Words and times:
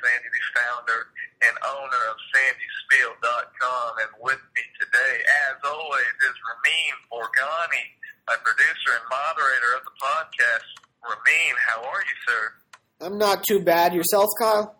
Sandy, 0.00 0.28
the 0.30 0.42
founder 0.54 1.00
and 1.42 1.54
owner 1.66 2.02
of 2.10 2.16
SandySpiel.com. 2.30 3.90
And 4.06 4.12
with 4.22 4.42
me 4.54 4.62
today, 4.78 5.14
as 5.50 5.58
always, 5.66 6.14
is 6.24 6.36
Ramin 6.46 6.96
Forgani, 7.10 7.84
my 8.30 8.36
producer 8.42 8.92
and 8.94 9.06
moderator 9.10 9.70
of 9.76 9.82
the 9.84 9.94
podcast. 9.98 10.68
Ramin, 11.02 11.54
how 11.58 11.82
are 11.82 12.02
you, 12.02 12.16
sir? 12.26 12.42
I'm 13.00 13.18
not 13.18 13.44
too 13.44 13.60
bad. 13.60 13.94
Yourself, 13.94 14.28
Kyle? 14.38 14.77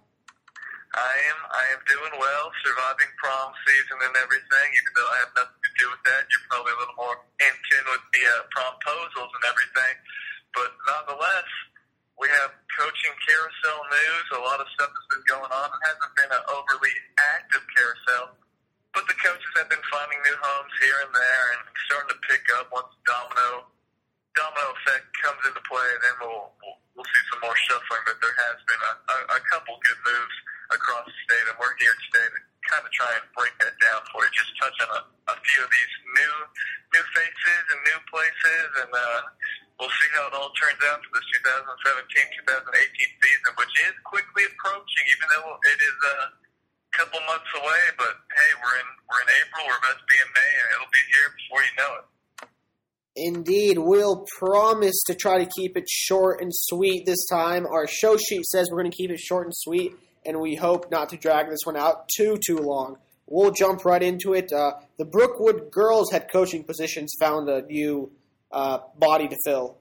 Pick 22.28 22.45
up 22.60 22.68
once 22.70 22.92
domino 23.09 23.66
domino 24.37 24.66
effect 24.78 25.06
comes 25.24 25.42
into 25.48 25.62
play. 25.66 25.91
Then 26.05 26.14
we'll 26.23 26.52
we'll, 26.62 26.78
we'll 26.95 27.09
see 27.10 27.24
some 27.32 27.42
more 27.42 27.56
shuffling. 27.68 28.04
But 28.06 28.18
there 28.23 28.37
has 28.48 28.59
been 28.68 28.82
a, 28.84 28.95
a, 28.95 29.16
a 29.37 29.41
couple 29.51 29.74
good 29.82 30.01
moves 30.06 30.37
across 30.77 31.04
the 31.09 31.16
state, 31.27 31.46
and 31.51 31.56
we're 31.59 31.77
here 31.80 31.96
today 32.10 32.28
to 32.28 32.41
kind 32.68 32.84
of 32.84 32.92
try 32.92 33.10
and 33.18 33.27
break 33.34 33.54
that 33.64 33.74
down 33.80 34.01
for 34.12 34.23
you. 34.23 34.30
Just 34.37 34.52
touch 34.60 34.77
on 34.87 34.91
a, 34.95 35.02
a 35.32 35.37
few 35.40 35.60
of 35.65 35.71
these 35.73 35.95
new 36.15 36.34
new 36.95 37.04
faces 37.16 37.65
and 37.74 37.80
new 37.88 38.01
places 38.12 38.68
and. 38.87 38.93
uh 38.93 39.21
we'll 39.80 39.90
see 39.95 40.10
how 40.18 40.26
it 40.26 40.34
all 40.34 40.51
turns 40.59 40.80
out 40.90 40.99
for 41.06 41.12
this 41.18 41.26
2017-2018 41.38 42.43
season, 42.43 43.52
which 43.59 43.74
is 43.87 43.95
quickly 44.04 44.45
approaching, 44.51 45.04
even 45.15 45.26
though 45.38 45.54
it 45.71 45.79
is 45.79 45.99
a 46.02 46.18
couple 46.99 47.21
months 47.26 47.51
away. 47.56 47.82
But 47.99 48.15
hey, 48.32 48.51
we're 48.60 48.76
in 48.82 48.88
we're 49.06 49.23
in 49.23 49.30
April. 49.45 49.62
We're 49.71 49.80
about 49.80 49.99
to 50.01 50.06
be 50.09 50.18
in 50.18 50.30
May, 50.34 50.52
and 50.60 50.66
it'll 50.76 50.95
be 50.95 51.04
here 51.15 51.29
before 51.37 51.62
you 51.62 51.74
know 51.79 51.93
it. 52.02 52.06
Indeed, 53.21 53.79
we'll 53.79 54.24
promise 54.38 55.02
to 55.09 55.15
try 55.15 55.45
to 55.45 55.51
keep 55.57 55.77
it 55.77 55.88
short 55.88 56.41
and 56.41 56.52
sweet 56.55 57.05
this 57.05 57.27
time. 57.27 57.66
Our 57.66 57.88
show 57.88 58.16
sheet 58.16 58.47
says 58.47 58.69
we're 58.71 58.80
going 58.80 58.93
to 58.93 58.97
keep 58.97 59.11
it 59.11 59.19
short 59.19 59.47
and 59.47 59.55
sweet, 59.57 59.93
and 60.24 60.41
we 60.41 60.55
hope 60.55 60.88
not 60.93 61.09
to 61.09 61.16
drag 61.16 61.51
this 61.51 61.61
one 61.65 61.77
out 61.77 62.09
too 62.16 62.39
too 62.46 62.59
long. 62.59 62.99
We'll 63.27 63.51
jump 63.51 63.85
right 63.85 64.03
into 64.03 64.34
it. 64.34 64.53
Uh, 64.53 64.75
the 64.99 65.05
Brookwood 65.05 65.72
girls' 65.72 66.12
head 66.12 66.28
coaching 66.31 66.62
positions 66.62 67.12
found 67.19 67.49
a 67.49 67.62
new 67.62 68.12
uh, 68.53 68.78
body 68.97 69.27
to 69.27 69.37
fill. 69.44 69.78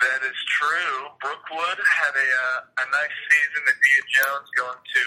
That 0.00 0.20
is 0.28 0.38
true. 0.60 1.08
Brookwood 1.22 1.78
had 1.80 2.12
a 2.12 2.28
uh, 2.28 2.84
a 2.84 2.86
nice 2.92 3.16
season. 3.32 3.64
Adia 3.64 4.02
Jones 4.12 4.48
going 4.60 4.76
to 4.76 5.02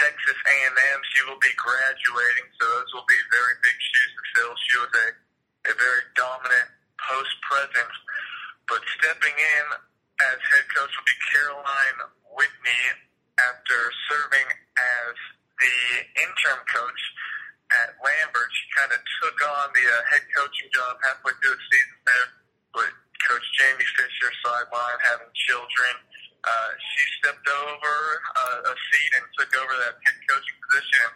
Texas 0.00 0.38
A&M. 0.40 1.00
She 1.12 1.20
will 1.28 1.38
be 1.44 1.52
graduating, 1.60 2.48
so 2.56 2.64
those 2.64 2.90
will 2.96 3.06
be 3.06 3.20
very 3.28 3.54
big 3.60 3.76
shoes 3.76 4.12
to 4.16 4.22
fill. 4.32 4.52
She 4.56 4.76
was 4.80 4.92
a 4.96 5.23
a 5.64 5.72
very 5.72 6.04
dominant 6.16 6.68
post 7.00 7.34
presence, 7.44 7.96
but 8.68 8.80
stepping 9.00 9.36
in 9.36 9.66
as 10.32 10.38
head 10.52 10.66
coach 10.72 10.92
will 10.92 11.08
be 11.08 11.18
Caroline 11.32 11.98
Whitney 12.36 12.84
after 13.50 13.78
serving 14.08 14.48
as 14.48 15.14
the 15.58 15.76
interim 16.22 16.62
coach 16.70 17.02
at 17.82 17.96
Lambert. 17.98 18.50
She 18.54 18.64
kind 18.78 18.92
of 18.94 19.00
took 19.20 19.38
on 19.42 19.66
the 19.74 19.84
uh, 19.84 19.94
head 20.12 20.24
coaching 20.36 20.70
job 20.70 21.00
halfway 21.02 21.34
through 21.42 21.56
the 21.56 21.64
season 21.72 21.98
there 22.06 22.28
with 22.78 22.94
Coach 23.26 23.46
Jamie 23.58 23.88
Fisher 23.96 24.30
sideline 24.44 25.00
having 25.08 25.32
children. 25.48 25.94
Uh, 26.44 26.70
she 26.76 27.02
stepped 27.24 27.48
over 27.48 27.96
uh, 28.36 28.70
a 28.70 28.74
seat 28.76 29.10
and 29.16 29.24
took 29.40 29.52
over 29.56 29.74
that 29.80 29.96
head 29.96 30.18
coaching 30.28 30.58
position. 30.68 31.08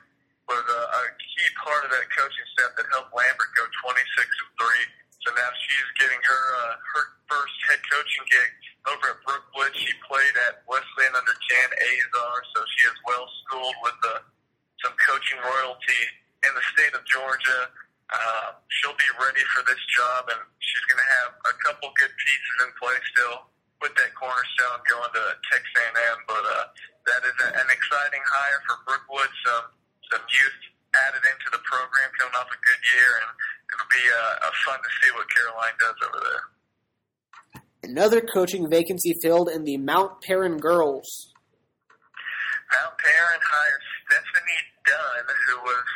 Was 0.48 0.64
a, 0.64 0.80
a 0.80 1.02
key 1.20 1.48
part 1.60 1.84
of 1.84 1.92
that 1.92 2.08
coaching 2.08 2.48
staff 2.56 2.72
that 2.80 2.88
helped 2.88 3.12
Lambert 3.12 3.52
go 3.52 3.68
26 3.68 3.92
and 3.92 4.52
three. 4.56 4.84
So 5.20 5.28
now 5.36 5.50
she's 5.60 5.90
getting 6.00 6.16
her 6.24 6.44
uh, 6.56 6.72
her 6.96 7.04
first 7.28 7.52
head 7.68 7.80
coaching 7.84 8.24
gig 8.32 8.50
over 8.88 9.12
at 9.12 9.20
Brookwood. 9.28 9.76
She 9.76 9.92
played 10.08 10.34
at 10.48 10.64
Wesleyan 10.64 11.12
under 11.12 11.36
Jan 11.36 11.70
Azar, 11.76 12.36
so 12.56 12.58
she 12.64 12.80
is 12.88 12.96
well 13.04 13.28
schooled 13.44 13.78
with 13.84 13.98
uh, 14.08 14.24
some 14.80 14.96
coaching 15.04 15.36
royalty 15.44 16.02
in 16.48 16.52
the 16.56 16.64
state 16.72 16.96
of 16.96 17.04
Georgia. 17.04 17.68
Uh, 18.08 18.56
she'll 18.72 18.96
be 18.96 19.12
ready 19.20 19.44
for 19.52 19.60
this 19.68 19.82
job, 19.92 20.32
and 20.32 20.40
she's 20.64 20.84
going 20.88 21.02
to 21.02 21.10
have 21.20 21.30
a 21.44 21.54
couple 21.68 21.92
good 22.00 22.14
pieces 22.16 22.56
in 22.64 22.70
place 22.80 23.04
still 23.12 23.52
with 23.84 23.92
that 24.00 24.16
cornerstone 24.16 24.80
going 24.88 25.12
to 25.12 25.24
Texas 25.52 25.76
A&M. 25.76 26.18
But 26.24 26.40
uh, 26.40 26.64
that 27.04 27.20
is 27.28 27.36
an 27.36 27.68
exciting 27.68 28.24
hire 28.24 28.60
for 28.64 28.76
Brookwood. 28.88 29.32
Some 29.44 29.76
some 30.10 30.24
youth 30.24 30.60
added 31.06 31.22
into 31.24 31.48
the 31.52 31.62
program 31.64 32.08
coming 32.16 32.36
off 32.36 32.48
a 32.48 32.58
good 32.58 32.82
year, 32.92 33.10
and 33.20 33.28
it'll 33.72 33.92
be 33.92 34.04
uh, 34.08 34.48
uh, 34.48 34.54
fun 34.64 34.78
to 34.80 34.90
see 35.00 35.10
what 35.12 35.26
Caroline 35.28 35.76
does 35.78 35.98
over 36.08 36.20
there. 36.24 36.44
Another 37.84 38.20
coaching 38.20 38.68
vacancy 38.68 39.14
filled 39.22 39.48
in 39.48 39.64
the 39.64 39.76
Mount 39.76 40.20
Paran 40.20 40.58
girls. 40.58 41.32
Mount 42.68 42.96
Paran 43.00 43.40
hires 43.40 43.86
Stephanie 44.04 44.64
Dunn, 44.84 45.24
who 45.48 45.56
was 45.64 45.86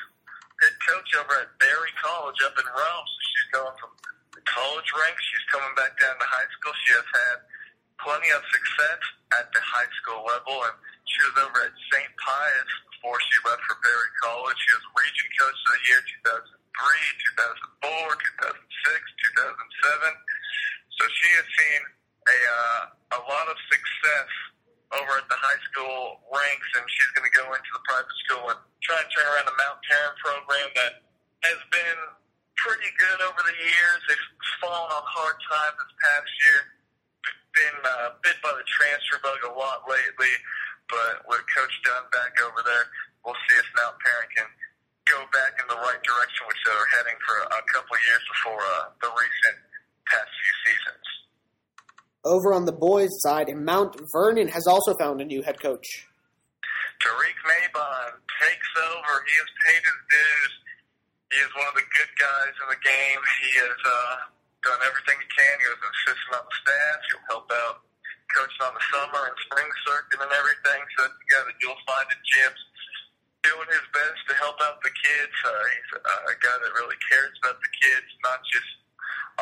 head 0.62 0.76
coach 0.88 1.10
over 1.18 1.34
at 1.42 1.50
Berry 1.58 1.92
College 2.00 2.38
up 2.46 2.56
in 2.56 2.64
Rome. 2.64 3.06
So 3.08 3.18
she's 3.28 3.50
going 3.52 3.76
from 3.76 3.92
the 4.32 4.44
college 4.46 4.88
ranks. 4.94 5.20
She's 5.28 5.46
coming 5.52 5.74
back 5.76 5.92
down 6.00 6.16
to 6.16 6.28
high 6.28 6.48
school. 6.56 6.72
She 6.86 6.92
has 6.96 7.08
had 7.12 7.36
plenty 8.00 8.30
of 8.32 8.40
success 8.48 9.02
at 9.42 9.46
the 9.52 9.60
high 9.60 9.90
school 10.00 10.22
level, 10.24 10.64
and 10.64 10.76
she 11.04 11.20
was 11.28 11.34
over 11.44 11.58
at 11.66 11.74
St. 11.92 12.12
Pius 12.16 12.72
she 13.02 13.36
left 13.42 13.62
for 13.66 13.74
Berry 13.82 14.10
College. 14.22 14.58
She 14.62 14.70
was 14.78 14.86
region 14.94 15.28
coach 15.34 15.58
of 15.58 15.70
the 15.74 15.82
year 15.90 16.00
2003, 16.22 16.54
2004, 17.82 17.90
2006, 17.90 18.62
2007. 18.62 20.14
So 20.94 21.02
she 21.10 21.28
has 21.34 21.46
seen 21.50 21.82
a 22.22 22.38
uh, 22.46 23.18
a 23.18 23.20
lot 23.26 23.46
of 23.50 23.58
success 23.66 24.30
over 24.94 25.18
at 25.18 25.26
the 25.26 25.34
high 25.34 25.62
school 25.72 26.22
ranks, 26.30 26.68
and 26.78 26.84
she's 26.86 27.10
going 27.16 27.26
to 27.26 27.34
go 27.34 27.46
into 27.50 27.70
the 27.74 27.82
private 27.90 28.16
school 28.28 28.44
and 28.54 28.60
try 28.84 29.00
and 29.00 29.08
turn 29.10 29.26
around 29.34 29.48
the 29.50 29.56
Mount 29.56 29.78
Paran 29.88 30.14
program 30.20 30.68
that 30.78 30.92
has 31.48 31.60
been 31.74 32.00
pretty 32.60 32.90
good 33.00 33.18
over 33.26 33.40
the 33.42 33.56
years. 33.56 33.98
They've 34.06 34.28
fallen 34.62 34.94
on 34.94 35.04
hard 35.10 35.36
times 35.42 35.76
this 35.80 35.94
past 36.06 36.30
year. 36.46 36.60
Been 37.52 37.78
uh, 37.84 38.08
bit 38.24 38.36
by 38.40 38.52
the 38.56 38.64
transfer 38.64 39.20
bug 39.20 39.40
a 39.44 39.52
lot 39.52 39.84
lately, 39.84 40.32
but 40.92 41.24
with 41.24 41.40
Coach 41.56 41.72
Dunn 41.88 42.04
back 42.12 42.36
over 42.44 42.60
there, 42.60 42.84
we'll 43.24 43.38
see 43.48 43.56
if 43.56 43.66
Mount 43.80 43.96
Paran 43.96 44.28
can 44.36 44.48
go 45.08 45.24
back 45.32 45.56
in 45.56 45.66
the 45.72 45.80
right 45.80 46.02
direction, 46.04 46.44
which 46.44 46.60
they're 46.68 46.88
heading 47.00 47.16
for 47.24 47.36
a 47.48 47.62
couple 47.72 47.96
of 47.96 48.02
years 48.04 48.24
before 48.28 48.60
uh, 48.60 48.92
the 49.00 49.10
recent 49.10 49.56
past 50.04 50.28
few 50.28 50.54
seasons. 50.68 51.06
Over 52.22 52.54
on 52.54 52.68
the 52.68 52.76
boys' 52.76 53.10
side, 53.24 53.50
Mount 53.56 53.96
Vernon 54.12 54.46
has 54.52 54.68
also 54.68 54.94
found 54.94 55.20
a 55.20 55.26
new 55.26 55.42
head 55.42 55.58
coach. 55.58 56.06
Tariq 57.02 57.38
Maybon 57.42 58.14
takes 58.38 58.70
over. 58.78 59.12
He 59.26 59.34
has 59.42 59.50
paid 59.66 59.82
his 59.82 59.98
dues. 60.06 60.52
He 61.34 61.38
is 61.42 61.50
one 61.58 61.66
of 61.66 61.74
the 61.74 61.88
good 61.88 62.12
guys 62.20 62.54
in 62.62 62.68
the 62.70 62.78
game. 62.84 63.20
He 63.42 63.50
has 63.64 63.78
uh, 63.82 64.14
done 64.62 64.80
everything 64.86 65.18
he 65.18 65.28
can. 65.34 65.54
He 65.58 65.66
was 65.66 65.80
an 65.82 65.90
assistant 65.90 66.32
on 66.38 66.44
the 66.46 66.56
staff. 66.62 66.96
He'll 67.10 67.26
help 67.26 67.48
out 67.50 67.76
coaching 68.34 68.62
on 68.64 68.74
the 68.74 68.84
summer 68.92 69.22
and 69.28 69.36
spring 69.46 69.70
circuit 69.86 70.18
and 70.20 70.32
everything. 70.32 70.80
So 70.96 70.98
that's 71.06 71.18
the 71.18 71.28
guy 71.30 71.42
that 71.46 71.56
you'll 71.60 71.84
find 71.86 72.06
in 72.10 72.20
gyms 72.24 72.62
doing 73.42 73.68
his 73.74 73.86
best 73.90 74.20
to 74.30 74.34
help 74.38 74.58
out 74.62 74.78
the 74.80 74.94
kids. 74.94 75.34
Uh, 75.42 75.50
he's 75.50 75.90
a, 75.98 76.14
a 76.30 76.36
guy 76.38 76.56
that 76.62 76.72
really 76.78 76.98
cares 77.10 77.34
about 77.42 77.58
the 77.58 77.72
kids, 77.74 78.08
not 78.22 78.38
just 78.46 78.70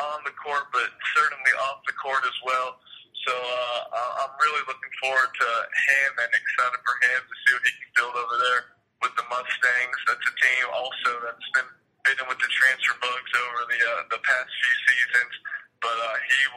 on 0.01 0.19
the 0.25 0.33
court, 0.41 0.71
but 0.73 0.89
certainly 1.13 1.53
off 1.69 1.85
the 1.85 1.95
court 2.01 2.23
as 2.25 2.37
well. 2.41 2.81
So 3.27 3.33
uh, 3.37 4.25
I'm 4.25 4.33
really 4.41 4.65
looking 4.65 4.93
forward 4.97 5.29
to 5.29 5.49
him 5.69 6.11
and 6.25 6.31
excited 6.33 6.81
for 6.81 6.95
him 7.05 7.21
to 7.21 7.35
see 7.45 7.51
what 7.53 7.63
he 7.69 7.73
can 7.77 7.91
build 7.93 8.15
over 8.17 8.37
there 8.41 8.61
with 9.05 9.13
the 9.13 9.25
Mustangs. 9.29 9.99
That's 10.09 10.25
a 10.25 10.35
team 10.41 10.65
also 10.73 11.11
that's 11.21 11.49
been 11.53 11.69
bitten 12.01 12.25
with 12.25 12.41
the 12.41 12.49
transfer 12.49 12.97
bugs 12.97 13.31
over 13.37 13.61
the 13.69 13.77
uh, 13.77 14.01
the 14.09 14.21
past 14.25 14.49
few 14.49 14.75
seasons. 14.89 15.33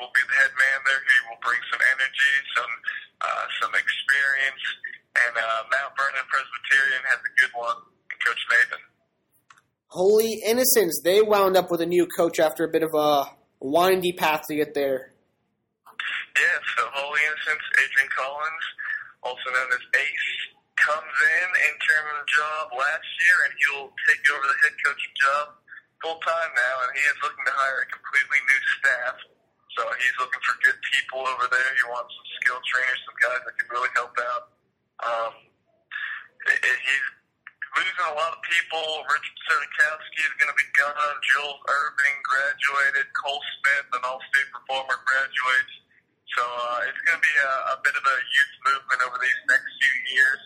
Will 0.05 0.12
be 0.12 0.21
the 0.21 0.37
head 0.37 0.53
man 0.53 0.79
there. 0.85 1.01
He 1.01 1.19
will 1.33 1.41
bring 1.41 1.56
some 1.73 1.81
energy, 1.97 2.35
some 2.53 2.73
uh, 3.25 3.45
some 3.56 3.73
experience, 3.73 4.65
and 5.17 5.33
uh, 5.33 5.65
Mount 5.73 5.97
Vernon 5.97 6.29
Presbyterian 6.29 7.01
has 7.09 7.25
a 7.25 7.33
good 7.41 7.53
one, 7.56 7.81
Coach 8.21 8.43
Nathan. 8.53 8.85
Holy 9.89 10.45
Innocents, 10.45 11.01
they 11.01 11.25
wound 11.25 11.56
up 11.56 11.73
with 11.73 11.81
a 11.81 11.89
new 11.89 12.05
coach 12.05 12.37
after 12.37 12.69
a 12.69 12.71
bit 12.71 12.85
of 12.85 12.93
a 12.93 13.33
windy 13.65 14.12
path 14.12 14.45
to 14.53 14.61
get 14.61 14.77
there. 14.77 15.17
Yeah, 16.37 16.59
so 16.77 16.85
Holy 16.93 17.25
Innocents, 17.25 17.65
Adrian 17.81 18.11
Collins, 18.12 18.65
also 19.25 19.49
known 19.57 19.73
as 19.73 19.81
Ace, 20.05 20.33
comes 20.85 21.17
in, 21.17 21.49
interim 21.65 22.21
job 22.29 22.77
last 22.77 23.09
year, 23.25 23.37
and 23.49 23.53
he'll 23.57 23.89
take 24.05 24.21
over 24.37 24.53
the 24.53 24.59
head 24.69 24.77
coaching 24.85 25.17
job 25.17 25.57
full 26.05 26.21
time 26.21 26.53
now, 26.53 26.75
and 26.85 26.93
he 26.93 27.00
is 27.09 27.17
looking 27.25 27.47
to 27.49 27.55
hire 27.57 27.81
a 27.81 27.89
completely 27.89 28.41
new 28.53 28.61
staff. 28.77 29.17
So 29.75 29.82
he's 29.99 30.17
looking 30.23 30.43
for 30.47 30.55
good 30.62 30.79
people 30.94 31.26
over 31.26 31.47
there. 31.50 31.71
He 31.75 31.85
wants 31.91 32.15
some 32.15 32.29
skilled 32.41 32.65
trainers, 32.67 33.00
some 33.06 33.19
guys 33.19 33.43
that 33.43 33.55
can 33.59 33.69
really 33.75 33.93
help 33.99 34.15
out 34.23 34.43
Um, 35.03 35.32
it, 36.47 36.59
it, 36.62 36.79
he's 36.79 37.06
losing 37.76 38.06
a 38.06 38.15
lot 38.15 38.32
of 38.32 38.41
people. 38.47 38.82
Richard 39.11 39.38
Surdykowski 39.50 40.21
is 40.23 40.35
going 40.38 40.53
to 40.53 40.59
be 40.59 40.69
gone. 40.79 41.15
Jules 41.26 41.61
Irving 41.67 42.17
graduated. 42.23 43.06
Cole 43.19 43.43
Smith, 43.59 43.87
an 43.99 44.03
All-State 44.06 44.49
performer, 44.55 44.99
graduates. 45.03 45.75
So 46.38 46.43
uh, 46.47 46.88
it's 46.88 47.03
going 47.05 47.19
to 47.19 47.25
be 47.26 47.37
a, 47.43 47.55
a 47.75 47.76
bit 47.82 47.94
of 47.99 48.05
a 48.06 48.17
youth 48.23 48.55
movement 48.67 49.00
over 49.06 49.19
these 49.19 49.41
next 49.50 49.71
few 49.82 49.97
years. 50.15 50.41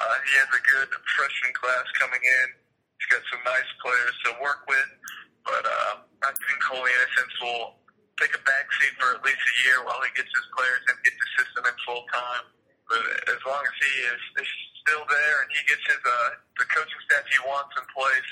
Uh, 0.00 0.16
he 0.24 0.32
has 0.40 0.50
a 0.50 0.62
good 0.64 0.90
freshman 1.14 1.52
class 1.54 1.84
coming 2.00 2.20
in. 2.20 2.46
He's 2.98 3.08
got 3.12 3.22
some 3.28 3.42
nice 3.44 3.70
players 3.84 4.16
to 4.26 4.30
work 4.40 4.64
with, 4.66 4.90
but 5.44 5.64
uh, 5.64 5.94
I 6.24 6.32
think 6.32 6.58
Holy 6.64 6.88
Innocents 6.90 7.36
will 7.44 7.83
take 8.20 8.34
a 8.34 8.42
backseat 8.46 8.94
for 8.98 9.18
at 9.18 9.20
least 9.26 9.42
a 9.42 9.54
year 9.66 9.78
while 9.82 9.98
he 10.06 10.10
gets 10.14 10.30
his 10.30 10.46
players 10.54 10.82
and 10.86 10.96
gets 11.02 11.18
the 11.18 11.30
system 11.42 11.62
in 11.66 11.76
full 11.82 12.04
time. 12.14 12.44
But 12.86 13.02
as 13.32 13.40
long 13.48 13.64
as 13.64 13.76
he 13.80 13.92
is, 14.12 14.20
is 14.44 14.50
still 14.84 15.04
there 15.08 15.36
and 15.42 15.50
he 15.50 15.60
gets 15.66 15.84
his 15.88 16.02
uh, 16.04 16.30
the 16.60 16.66
coaching 16.68 17.00
staff 17.08 17.24
he 17.26 17.40
wants 17.48 17.72
in 17.80 17.86
place, 17.90 18.30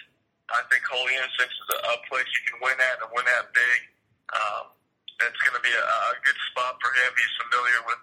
I 0.52 0.60
think 0.68 0.84
Holy 0.86 1.16
Innocents 1.16 1.56
is 1.56 1.68
a, 1.72 1.78
a 1.88 1.96
place 2.06 2.28
you 2.28 2.42
can 2.52 2.58
win 2.60 2.76
at 2.76 3.00
and 3.00 3.10
win 3.16 3.26
at 3.40 3.48
big. 3.56 3.80
Um, 4.32 4.64
that's 5.18 5.40
going 5.46 5.56
to 5.56 5.64
be 5.64 5.72
a, 5.72 5.84
a 5.84 6.18
good 6.20 6.38
spot 6.52 6.76
for 6.78 6.90
him. 6.92 7.10
He's 7.16 7.34
familiar 7.48 7.80
with 7.88 8.02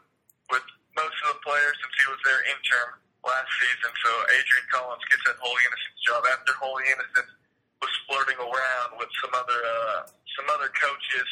with 0.50 0.66
most 0.98 1.16
of 1.30 1.38
the 1.38 1.40
players 1.46 1.76
since 1.80 1.94
he 2.02 2.06
was 2.10 2.22
their 2.26 2.42
intern 2.50 2.90
last 3.22 3.50
season. 3.62 3.92
So 4.02 4.12
Adrian 4.34 4.68
Collins 4.74 5.06
gets 5.08 5.24
that 5.30 5.38
Holy 5.38 5.62
Innocents 5.62 6.02
job 6.02 6.22
after 6.34 6.52
Holy 6.58 6.86
Innocents 6.90 7.34
was 7.80 7.94
flirting 8.10 8.40
around 8.42 8.90
with 8.98 9.12
some 9.22 9.32
other 9.38 9.60
uh, 9.62 10.00
some 10.34 10.48
other 10.50 10.74
coaches 10.74 11.30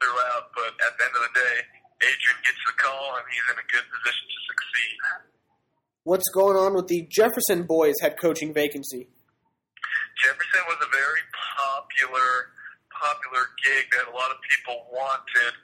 throughout. 0.00 0.54
But 0.54 0.72
at 0.82 0.92
the 0.96 1.02
end 1.04 1.14
of 1.14 1.22
the 1.28 1.34
day, 1.34 1.56
Adrian 2.02 2.38
gets 2.46 2.62
the 2.62 2.74
call 2.78 3.18
and 3.18 3.26
he's 3.30 3.46
in 3.50 3.58
a 3.58 3.66
good 3.70 3.86
position 3.90 4.24
to 4.26 4.38
succeed. 4.48 4.96
What's 6.06 6.30
going 6.32 6.56
on 6.56 6.72
with 6.72 6.88
the 6.88 7.04
Jefferson 7.10 7.68
boys 7.68 7.98
head 8.00 8.16
coaching 8.16 8.54
vacancy? 8.54 9.10
Jefferson 10.24 10.62
was 10.66 10.80
a 10.82 10.90
very 10.90 11.22
popular 11.34 12.54
popular 12.90 13.46
gig 13.62 13.86
that 13.94 14.10
a 14.10 14.14
lot 14.14 14.30
of 14.34 14.42
people 14.42 14.82
wanted. 14.90 15.54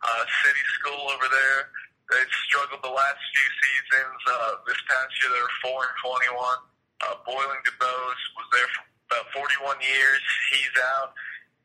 Uh, 0.00 0.24
city 0.46 0.64
school 0.80 1.10
over 1.10 1.28
there. 1.28 1.68
They've 2.08 2.34
struggled 2.48 2.80
the 2.80 2.94
last 2.94 3.20
few 3.20 3.48
seasons. 3.60 4.16
Uh, 4.24 4.56
this 4.64 4.80
past 4.88 5.12
year, 5.20 5.28
they 5.36 5.42
were 5.44 5.56
four 5.60 5.78
and 5.84 5.96
twenty-one. 6.00 6.60
Uh, 7.04 7.18
Boiling 7.28 7.60
DuBose 7.68 8.24
was 8.38 8.48
there 8.54 8.70
for 8.72 8.82
about 9.12 9.26
forty-one 9.34 9.76
years. 9.84 10.22
He's 10.54 10.74
out. 10.96 11.12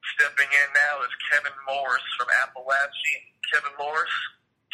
Stepping 0.03 0.51
in 0.51 0.69
now 0.75 0.99
is 1.07 1.13
Kevin 1.31 1.55
Morris 1.63 2.03
from 2.19 2.27
Apalachee. 2.43 3.21
Kevin 3.47 3.71
Morris 3.79 4.11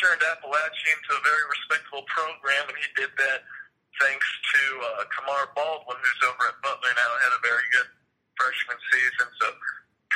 turned 0.01 0.21
Apalachee 0.25 0.89
into 0.97 1.11
a 1.13 1.21
very 1.21 1.45
respectable 1.53 2.05
program, 2.09 2.65
and 2.65 2.77
he 2.77 2.89
did 2.97 3.13
that 3.13 3.45
thanks 4.01 4.25
to 4.25 4.61
uh, 4.81 5.05
Kamar 5.13 5.53
Baldwin, 5.53 6.01
who's 6.01 6.21
over 6.25 6.49
at 6.49 6.57
Butler 6.65 6.93
now, 6.97 7.09
had 7.21 7.33
a 7.35 7.41
very 7.45 7.67
good 7.77 7.89
freshman 8.41 8.79
season. 8.89 9.27
So 9.37 9.47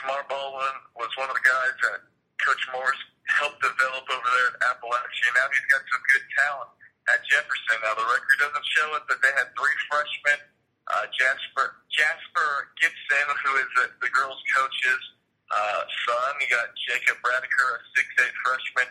Kamar 0.02 0.26
Baldwin 0.26 0.76
was 0.98 1.12
one 1.20 1.30
of 1.30 1.38
the 1.38 1.46
guys 1.46 1.76
that 1.86 2.00
Coach 2.42 2.64
Morris 2.74 3.02
helped 3.38 3.62
develop 3.62 4.06
over 4.10 4.30
there 4.34 4.50
at 4.50 4.76
Apalachee. 4.76 5.30
Now 5.38 5.48
he's 5.52 5.68
got 5.70 5.84
some 5.94 6.04
good 6.10 6.26
talent 6.42 6.72
at 7.14 7.20
Jefferson. 7.30 7.78
Now 7.86 7.94
the 7.96 8.08
record 8.08 8.38
doesn't 8.42 8.68
show 8.74 8.88
it, 8.98 9.04
but 9.06 9.20
they 9.22 9.34
had 9.38 9.52
three 9.54 9.78
freshmen. 9.92 10.42
Uh, 10.84 11.08
Jasper 11.16 11.80
Jasper 11.96 12.52
Gibson, 12.76 13.28
who 13.40 13.52
is 13.56 13.70
the, 13.80 13.86
the 14.04 14.12
girls' 14.12 14.44
coach's 14.52 15.04
uh, 15.48 15.82
son. 15.88 16.32
You 16.44 16.52
got 16.52 16.76
Jacob 16.76 17.24
Bradiker, 17.24 17.68
a 17.72 17.80
six-eight 17.96 18.36
freshman, 18.44 18.90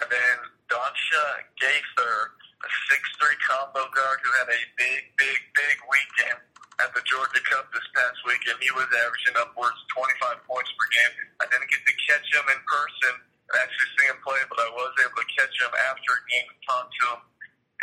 and 0.00 0.08
then 0.08 0.36
Donsha 0.72 1.44
Gaither, 1.60 2.16
a 2.64 2.68
six-three 2.88 3.36
combo 3.44 3.84
guard 3.92 4.24
who 4.24 4.32
had 4.40 4.48
a 4.48 4.60
big, 4.80 5.12
big, 5.20 5.38
big 5.52 5.76
weekend 5.84 6.40
at 6.80 6.90
the 6.96 7.02
Georgia 7.06 7.42
Cup 7.44 7.68
this 7.70 7.86
past 7.92 8.18
weekend. 8.24 8.58
He 8.64 8.72
was 8.72 8.88
averaging 8.88 9.36
upwards 9.38 9.76
of 9.76 9.86
25 9.94 10.48
points 10.48 10.70
per 10.74 10.86
game. 10.90 11.14
I 11.38 11.46
didn't 11.52 11.68
get 11.68 11.82
to 11.84 11.94
catch 12.08 12.26
him 12.34 12.46
in 12.50 12.60
person 12.64 13.14
and 13.20 13.54
actually 13.60 13.90
see 14.00 14.06
him 14.08 14.18
play, 14.24 14.40
but 14.48 14.58
I 14.58 14.70
was 14.72 14.92
able 15.04 15.20
to 15.20 15.28
catch 15.36 15.54
him 15.60 15.72
after 15.92 16.10
a 16.16 16.22
game 16.32 16.48
and 16.50 16.60
talk 16.64 16.86
to 16.88 17.04
him. 17.14 17.20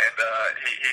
And 0.02 0.18
uh, 0.18 0.48
he, 0.66 0.72
he 0.82 0.92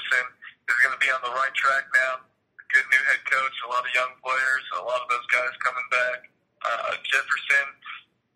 Jefferson 0.00 0.26
is 0.64 0.76
going 0.80 0.94
to 0.96 1.02
be 1.02 1.10
on 1.12 1.20
the 1.20 1.34
right 1.36 1.52
track 1.52 1.84
now. 1.92 2.24
Good 2.72 2.86
new 2.88 3.02
head 3.10 3.22
coach, 3.26 3.56
a 3.66 3.68
lot 3.68 3.82
of 3.84 3.92
young 3.92 4.12
players, 4.22 4.64
a 4.78 4.84
lot 4.86 5.02
of 5.02 5.08
those 5.10 5.26
guys 5.28 5.52
coming 5.60 5.88
back. 5.90 6.18
Uh, 6.62 6.94
Jefferson, 7.04 7.66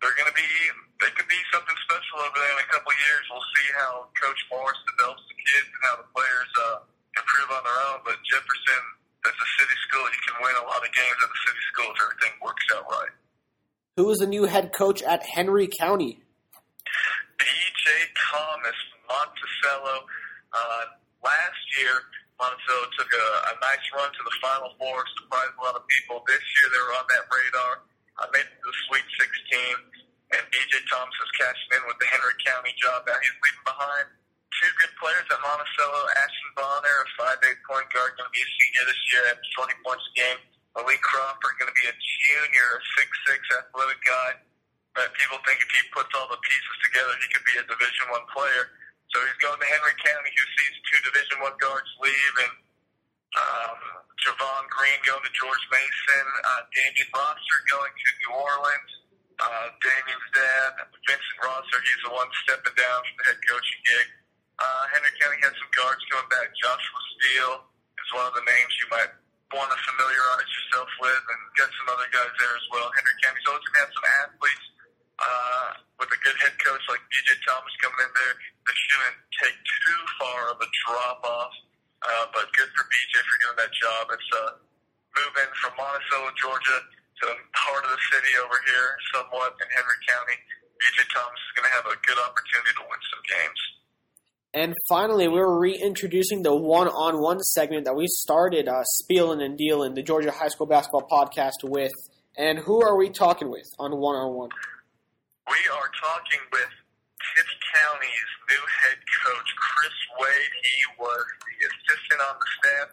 they're 0.03 0.13
going 0.19 0.29
to 0.29 0.37
be, 0.37 0.51
they 1.01 1.09
could 1.15 1.29
be 1.31 1.39
something 1.49 1.77
special 1.87 2.21
over 2.21 2.37
there 2.37 2.53
in 2.53 2.61
a 2.61 2.69
couple 2.69 2.91
of 2.91 2.99
years. 2.99 3.23
We'll 3.31 3.49
see 3.57 3.67
how 3.79 4.11
Coach 4.19 4.41
Morris 4.51 4.77
develops 4.91 5.23
the 5.25 5.37
kids 5.39 5.69
and 5.71 5.81
how 5.89 5.95
the 6.03 6.09
players 6.11 6.51
uh, 6.59 6.77
improve 7.15 7.49
on 7.49 7.63
their 7.63 7.79
own. 7.89 7.99
But 8.03 8.19
Jefferson, 8.27 8.83
as 9.23 9.35
a 9.39 9.47
city 9.57 9.77
school, 9.87 10.05
you 10.05 10.21
can 10.27 10.35
win 10.43 10.55
a 10.59 10.65
lot 10.67 10.83
of 10.83 10.91
games 10.91 11.17
at 11.17 11.29
the 11.31 11.41
city 11.47 11.63
school 11.71 11.89
if 11.95 11.97
everything 12.03 12.33
works 12.43 12.65
out 12.75 12.85
right. 12.91 13.13
Who 13.95 14.11
is 14.11 14.19
the 14.19 14.29
new 14.29 14.45
head 14.51 14.75
coach 14.75 14.99
at 15.01 15.23
Henry 15.23 15.71
County? 15.71 16.19
B.J. 17.39 17.87
Thomas 18.19 18.79
Monticello. 19.07 19.95
Uh, 20.51 21.04
last 21.25 21.63
year, 21.81 22.05
Monticello 22.37 22.85
took 22.93 23.09
a, 23.09 23.27
a 23.49 23.53
nice 23.57 23.85
run 23.97 24.09
to 24.13 24.21
the 24.21 24.35
Final 24.45 24.69
Four, 24.77 25.01
surprised 25.25 25.57
a 25.57 25.61
lot 25.65 25.75
of 25.75 25.83
people. 25.89 26.21
This 26.29 26.43
year, 26.61 26.67
they 26.69 26.81
were 26.85 26.95
on 27.01 27.07
that 27.09 27.25
radar. 27.33 27.73
I 28.21 28.29
made 28.31 28.45
it 28.45 28.53
to 28.53 28.65
the 28.69 28.77
Sweet 28.87 29.07
16, 29.17 30.37
and 30.37 30.43
B.J. 30.53 30.71
Thomas 30.87 31.15
is 31.17 31.31
cashing 31.35 31.71
in 31.75 31.83
with 31.89 31.97
the 31.97 32.07
Henry 32.07 32.35
County 32.45 32.71
job. 32.77 33.03
Now 33.09 33.17
he's 33.19 33.35
leaving 33.41 33.65
behind 33.65 34.05
two 34.61 34.71
good 34.79 34.93
players 34.99 35.27
at 35.27 35.39
Monticello. 35.41 36.01
Ashton 36.15 36.51
Bonner, 36.55 36.97
a 37.03 37.07
5'8 37.43 37.67
point 37.67 37.87
guard, 37.91 38.15
going 38.15 38.29
to 38.29 38.35
be 38.35 38.43
a 38.43 38.51
senior 38.51 38.83
this 38.87 39.01
year 39.11 39.23
at 39.31 39.37
20 39.57 39.83
points 39.83 40.05
a 40.05 40.13
game. 40.15 40.39
Malik 40.75 40.99
Crawford, 41.03 41.55
going 41.59 41.71
to 41.71 41.77
be 41.79 41.87
a 41.87 41.95
junior, 41.95 42.67
a 42.75 42.81
6'6 43.31 43.63
athletic 43.63 43.99
guy. 44.03 44.31
But 44.95 45.11
people 45.15 45.39
think 45.43 45.59
if 45.59 45.71
he 45.71 45.81
puts 45.91 46.11
all 46.15 46.27
the 46.31 46.39
pieces 46.39 46.75
together, 46.87 47.15
he 47.19 47.27
could 47.31 47.47
be 47.47 47.55
a 47.59 47.65
Division 47.67 48.05
One 48.11 48.27
player. 48.31 48.75
So 49.15 49.23
he's 49.23 49.39
going 49.39 49.55
to 49.55 49.69
Henry 49.71 49.95
County, 50.03 50.27
who 50.27 50.43
sees 50.59 50.75
two 50.91 50.99
Division 51.07 51.39
One 51.39 51.55
guards 51.55 51.87
leave, 52.03 52.35
and 52.35 52.55
um, 53.39 53.79
Javon 54.19 54.67
Green 54.67 54.99
going 55.07 55.23
to 55.23 55.31
George 55.31 55.65
Mason, 55.71 56.27
uh, 56.43 56.67
Damian 56.75 57.07
Rosser 57.15 57.59
going 57.71 57.95
to 57.95 58.07
New 58.19 58.33
Orleans. 58.35 58.91
Uh, 59.39 59.71
Damian's 59.79 60.29
dad, 60.35 60.83
Vincent 61.07 61.39
Rosser, 61.39 61.79
he's 61.79 62.03
the 62.03 62.11
one 62.11 62.27
stepping 62.43 62.75
down 62.75 62.99
from 63.07 63.15
the 63.23 63.25
head 63.31 63.39
coaching 63.47 63.81
gig. 63.87 64.07
Uh, 64.59 64.83
Henry 64.91 65.15
County 65.15 65.39
has 65.47 65.55
some 65.63 65.71
guards 65.71 66.03
coming 66.11 66.27
back. 66.35 66.51
Joshua 66.59 67.01
Steele 67.15 67.57
is 67.71 68.09
one 68.19 68.27
of 68.27 68.35
the 68.35 68.43
names 68.43 68.73
you 68.83 68.87
might 68.91 69.15
want 69.55 69.71
to 69.71 69.79
familiarize 69.79 70.51
yourself 70.59 70.91
with, 70.99 71.23
and 71.23 71.41
get 71.55 71.71
some 71.71 71.87
other 71.87 72.11
guys 72.11 72.35
there 72.35 72.51
as 72.51 72.67
well. 72.67 72.91
Henry 72.91 73.15
County's 73.23 73.47
always 73.47 73.63
going 73.63 73.79
to 73.79 73.83
have 73.87 73.95
some 73.95 74.07
athletes 74.27 74.74
uh, 75.19 75.67
with 75.99 76.11
a 76.11 76.19
good 76.23 76.37
head 76.43 76.55
coach 76.59 76.83
like 76.91 77.01
B.J. 77.07 77.29
Thomas 77.47 77.73
coming 77.79 78.01
in 78.03 78.11
there. 78.11 78.35
They 78.67 78.75
shouldn't 78.75 79.19
take 79.39 79.57
too 79.57 80.01
far 80.19 80.39
of 80.51 80.57
a 80.59 80.69
drop 80.85 81.19
off, 81.23 81.53
uh, 82.03 82.25
but 82.35 82.51
good 82.55 82.71
for 82.75 82.83
B.J. 82.83 83.13
for 83.23 83.37
doing 83.43 83.57
that 83.61 83.73
job. 83.73 84.03
It's 84.11 84.31
uh, 84.35 84.59
moving 85.15 85.49
from 85.63 85.71
Monticello, 85.79 86.29
Georgia, 86.35 86.79
to 87.23 87.25
part 87.55 87.81
of 87.87 87.91
the 87.95 88.01
city 88.11 88.33
over 88.43 88.57
here, 88.67 88.89
somewhat 89.15 89.55
in 89.61 89.67
Henry 89.71 89.99
County. 90.11 90.37
B.J. 90.75 91.07
Thomas 91.15 91.39
is 91.39 91.51
going 91.55 91.67
to 91.71 91.73
have 91.79 91.87
a 91.87 91.95
good 92.03 92.19
opportunity 92.19 92.73
to 92.75 92.83
win 92.83 93.01
some 93.07 93.23
games. 93.23 93.61
And 94.55 94.73
finally, 94.87 95.27
we're 95.27 95.59
reintroducing 95.59 96.43
the 96.43 96.55
one-on-one 96.55 97.41
segment 97.41 97.83
that 97.85 97.95
we 97.95 98.07
started 98.07 98.67
uh, 98.69 98.83
spieling 98.83 99.41
and 99.41 99.57
dealing 99.57 99.95
the 99.95 100.03
Georgia 100.03 100.31
High 100.31 100.47
School 100.47 100.67
Basketball 100.67 101.07
Podcast 101.11 101.63
with. 101.63 101.91
And 102.37 102.59
who 102.59 102.81
are 102.81 102.95
we 102.95 103.09
talking 103.09 103.49
with 103.49 103.67
on 103.79 103.91
one-on-one? 103.91 104.49
We 105.55 105.71
are 105.71 105.87
talking 106.03 106.43
with 106.51 106.73
Tift 107.31 107.55
County's 107.79 108.31
new 108.51 108.63
head 108.83 108.99
coach, 109.23 109.49
Chris 109.55 109.97
Wade. 110.19 110.53
He 110.67 110.79
was 110.99 111.23
the 111.47 111.55
assistant 111.71 112.19
on 112.27 112.35
the 112.35 112.49
staff. 112.59 112.87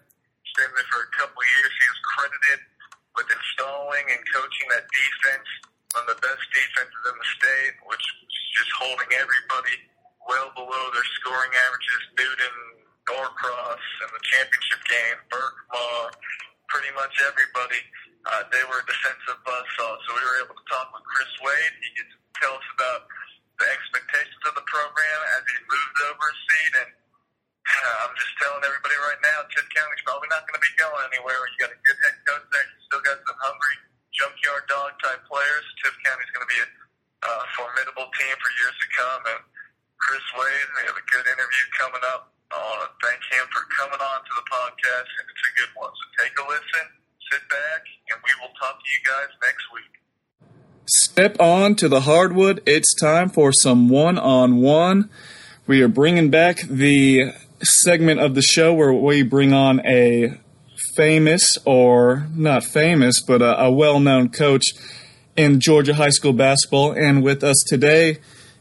He's 0.46 0.54
there 0.54 0.70
for 0.70 1.02
a 1.02 1.10
couple 1.10 1.42
of 1.42 1.48
years. 1.58 1.74
He 1.74 1.86
is 1.90 2.00
credited 2.14 2.60
with 3.18 3.26
installing 3.34 4.06
and 4.14 4.22
coaching 4.30 4.66
that 4.78 4.86
defense, 4.94 5.48
one 5.90 6.06
of 6.06 6.14
the 6.14 6.20
best 6.22 6.44
defenses 6.54 7.02
in 7.02 7.16
the 7.18 7.28
state, 7.34 7.74
which 7.82 8.06
is 8.30 8.46
just 8.54 8.70
holding 8.78 9.10
everybody 9.10 9.82
well 10.30 10.54
below 10.54 10.84
their 10.94 11.08
scoring 11.18 11.50
averages. 11.66 12.02
Newton, 12.14 12.56
Norcross, 13.10 13.82
in 14.06 14.10
the 14.14 14.22
championship 14.38 14.82
game, 14.86 15.18
Berkmar, 15.34 16.14
pretty 16.70 16.94
much 16.94 17.10
everybody. 17.26 17.82
Uh, 18.22 18.46
they 18.54 18.62
were 18.70 18.78
a 18.78 18.86
defensive 18.86 19.42
buzzsaw, 19.42 19.98
so 20.06 20.08
we 20.14 20.22
were 20.22 20.38
able 20.46 20.54
to 20.54 20.66
talk 20.70 20.94
with 20.94 21.02
Chris 21.10 21.32
Wade. 21.42 21.74
He 21.82 21.90
gets 21.98 22.21
tell 22.42 22.58
us 22.58 22.68
about 22.74 23.06
the 23.62 23.66
expectations 23.70 24.42
of 24.50 24.54
the 24.58 24.66
program 24.66 25.18
as 25.38 25.42
he 25.46 25.56
moved 25.62 25.98
over 26.10 26.24
a 26.26 26.36
seat. 26.50 26.72
And 26.82 26.90
uh, 27.62 27.96
I'm 28.04 28.14
just 28.18 28.34
telling 28.42 28.66
everybody 28.66 28.98
right 28.98 29.22
now, 29.22 29.46
Tift 29.54 29.70
County's 29.70 30.02
probably 30.02 30.28
not 30.28 30.42
going 30.50 30.58
to 30.58 30.64
be 30.66 30.74
going 30.76 31.02
anywhere. 31.14 31.38
You 31.46 31.56
got 31.62 31.72
a 31.72 31.80
good 31.86 31.98
head 32.02 32.16
coach 32.26 32.46
there. 32.50 32.66
You 32.66 32.78
still 32.90 33.04
got 33.06 33.18
some 33.22 33.38
hungry 33.38 33.76
junkyard 34.12 34.66
dog 34.66 34.98
type 34.98 35.22
players. 35.30 35.64
Tift 35.80 35.96
County's 36.02 36.32
going 36.34 36.44
to 36.44 36.52
be 36.52 36.60
a 36.60 36.68
uh, 37.22 37.42
formidable 37.54 38.10
team 38.18 38.34
for 38.42 38.50
years 38.58 38.76
to 38.82 38.88
come. 38.98 39.22
And 39.30 39.42
Chris 40.02 40.26
Wade. 40.34 40.68
We 40.74 40.82
have 40.90 40.98
a 40.98 41.06
good 41.14 41.26
interview 41.30 41.64
coming 41.78 42.02
up 42.10 42.34
on 42.50 42.76
thank 43.06 43.22
him 43.32 43.46
for 43.54 43.62
coming 43.78 44.02
on 44.02 44.18
to 44.26 44.32
the 44.34 44.46
podcast, 44.50 45.08
and 45.08 45.24
it's 45.30 45.46
a 45.46 45.52
good 45.62 45.72
one. 45.78 45.94
So 45.94 46.04
take 46.18 46.34
a 46.36 46.44
listen, 46.50 46.86
sit 47.30 47.42
back, 47.46 47.82
and 48.10 48.18
we 48.18 48.32
will 48.42 48.52
talk 48.58 48.82
to 48.82 48.88
you 48.90 49.00
guys 49.06 49.30
next 49.46 49.64
week. 49.70 50.01
Step 50.86 51.36
on 51.38 51.76
to 51.76 51.88
the 51.88 52.00
hardwood. 52.00 52.60
It's 52.66 52.92
time 52.98 53.28
for 53.28 53.52
some 53.52 53.88
one 53.88 54.18
on 54.18 54.56
one. 54.56 55.08
We 55.66 55.80
are 55.80 55.88
bringing 55.88 56.28
back 56.28 56.60
the 56.62 57.32
segment 57.62 58.18
of 58.18 58.34
the 58.34 58.42
show 58.42 58.74
where 58.74 58.92
we 58.92 59.22
bring 59.22 59.52
on 59.52 59.80
a 59.86 60.40
famous 60.96 61.56
or 61.64 62.26
not 62.34 62.64
famous, 62.64 63.20
but 63.20 63.40
a, 63.40 63.60
a 63.62 63.70
well 63.70 64.00
known 64.00 64.28
coach 64.28 64.64
in 65.36 65.60
Georgia 65.60 65.94
high 65.94 66.10
school 66.10 66.32
basketball. 66.32 66.90
And 66.90 67.22
with 67.22 67.44
us 67.44 67.62
today 67.68 68.18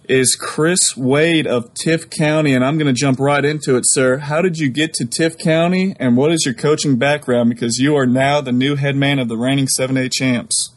is 0.07 0.35
Chris 0.35 0.95
Wade 0.95 1.47
of 1.47 1.73
Tift 1.73 2.15
County. 2.15 2.53
And 2.53 2.63
I'm 2.63 2.77
going 2.77 2.93
to 2.93 2.99
jump 2.99 3.19
right 3.19 3.43
into 3.43 3.77
it, 3.77 3.83
sir. 3.87 4.17
How 4.17 4.43
did 4.43 4.57
you 4.57 4.69
get 4.69 4.93
to 4.93 5.05
Tift 5.05 5.39
County 5.39 5.95
and 5.99 6.15
what 6.15 6.31
is 6.31 6.45
your 6.45 6.53
coaching 6.53 6.97
background? 6.97 7.49
Because 7.49 7.79
you 7.79 7.95
are 7.97 8.05
now 8.05 8.41
the 8.41 8.51
new 8.51 8.75
head 8.75 8.95
man 8.95 9.17
of 9.17 9.27
the 9.27 9.37
reigning 9.37 9.67
7A 9.67 10.11
champs. 10.13 10.69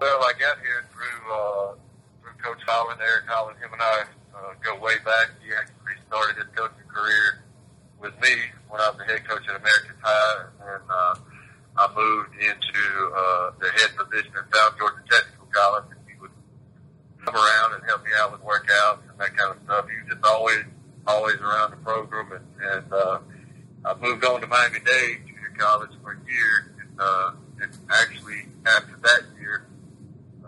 Well, 0.00 0.24
I 0.24 0.32
got 0.32 0.56
here 0.64 0.88
through, 0.96 1.20
uh, 1.28 1.76
through 2.24 2.32
Coach 2.40 2.64
Holland, 2.64 3.00
Eric 3.04 3.28
Holland. 3.28 3.58
Him 3.60 3.68
and 3.74 3.82
I 3.82 4.08
uh, 4.32 4.54
go 4.64 4.80
way 4.80 4.96
back. 5.04 5.28
He 5.44 5.52
actually 5.52 6.00
started 6.08 6.40
his 6.40 6.48
coaching 6.56 6.88
career 6.88 7.44
with 8.00 8.16
me 8.16 8.32
when 8.72 8.80
I 8.80 8.88
was 8.88 8.96
the 8.96 9.04
head 9.04 9.28
coach 9.28 9.44
at 9.44 9.60
American 9.60 10.00
High, 10.00 10.40
and 10.72 10.84
uh, 10.88 11.14
I 11.76 11.84
moved 11.92 12.32
into 12.32 13.12
uh, 13.12 13.52
the 13.60 13.68
head 13.76 13.92
position 13.92 14.32
at 14.40 14.48
South 14.56 14.78
Georgia 14.80 15.04
Technical 15.04 15.52
College. 15.52 15.92
And 15.92 16.00
he 16.08 16.16
would 16.16 16.32
come 17.20 17.36
around 17.36 17.76
and 17.76 17.84
help 17.84 18.00
me 18.00 18.10
out 18.16 18.32
with 18.32 18.40
workouts 18.40 19.04
and 19.04 19.20
that 19.20 19.36
kind 19.36 19.52
of 19.52 19.60
stuff. 19.68 19.84
He 19.84 20.00
was 20.00 20.16
just 20.16 20.24
always, 20.24 20.64
always 21.06 21.36
around 21.44 21.76
the 21.76 21.80
program. 21.84 22.32
And, 22.32 22.48
and 22.56 22.88
uh, 22.88 23.20
I 23.84 23.92
moved 24.00 24.24
on 24.24 24.40
to 24.40 24.46
Miami 24.46 24.80
Dade 24.80 25.28
Junior 25.28 25.52
College 25.60 25.92
for 26.00 26.16
a 26.16 26.20
year. 26.24 26.72
And, 26.80 26.96
uh, 26.96 27.32
and 27.60 27.76
actually, 27.92 28.48
after 28.64 28.96
that 28.96 29.28
year, 29.38 29.68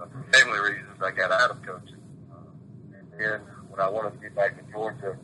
uh, 0.01 0.07
for 0.07 0.25
family 0.33 0.59
reasons, 0.59 1.03
I 1.03 1.11
got 1.11 1.31
out 1.31 1.51
of 1.51 1.63
coaching. 1.63 2.03
Uh, 2.33 2.99
and 2.99 3.07
then 3.19 3.41
when 3.69 3.81
I 3.81 3.89
wanted 3.89 4.13
to 4.13 4.19
get 4.19 4.35
back 4.35 4.57
to 4.57 4.73
Georgia, 4.73 5.17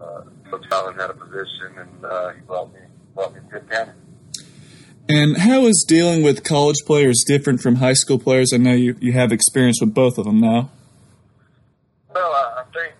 uh, 0.00 0.22
Coach 0.50 0.64
Holland 0.70 1.00
had 1.00 1.10
a 1.10 1.14
position, 1.14 1.78
and 1.78 2.04
uh, 2.04 2.32
he 2.32 2.40
brought 2.42 2.72
me 2.72 2.80
brought 3.14 3.34
me 3.34 3.40
to 3.50 3.60
County. 3.60 3.92
And 5.08 5.38
how 5.38 5.64
is 5.64 5.84
dealing 5.88 6.22
with 6.22 6.44
college 6.44 6.84
players 6.84 7.24
different 7.26 7.60
from 7.62 7.76
high 7.76 7.94
school 7.94 8.18
players? 8.18 8.52
I 8.52 8.58
know 8.58 8.74
you, 8.74 8.94
you 9.00 9.12
have 9.12 9.32
experience 9.32 9.80
with 9.80 9.94
both 9.94 10.18
of 10.18 10.26
them 10.26 10.38
now. 10.38 10.70
Well, 12.14 12.30
I, 12.30 12.60
I 12.60 12.64
think 12.76 12.94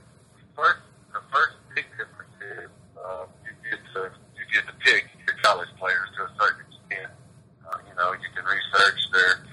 first 0.57 0.81
the 1.13 1.21
first 1.31 1.55
big 1.75 1.85
difference 1.93 2.33
is 2.41 2.71
uh, 2.97 3.27
you 3.45 3.71
get 3.71 3.81
to 3.95 4.11
you 4.37 4.45
get 4.55 4.67
to 4.67 4.75
pick 4.81 5.05
your 5.27 5.37
college 5.43 5.69
players 5.79 6.09
to 6.17 6.23
a 6.25 6.31
certain 6.41 6.65
extent. 6.65 7.13
Uh, 7.67 7.77
you 7.87 7.95
know, 7.95 8.13
you 8.13 8.29
can 8.35 8.45
research 8.45 9.01
their 9.13 9.45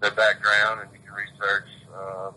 their 0.00 0.14
background, 0.14 0.82
and 0.82 0.90
you 0.92 1.00
can 1.04 1.14
research 1.14 1.68
um, 1.92 2.34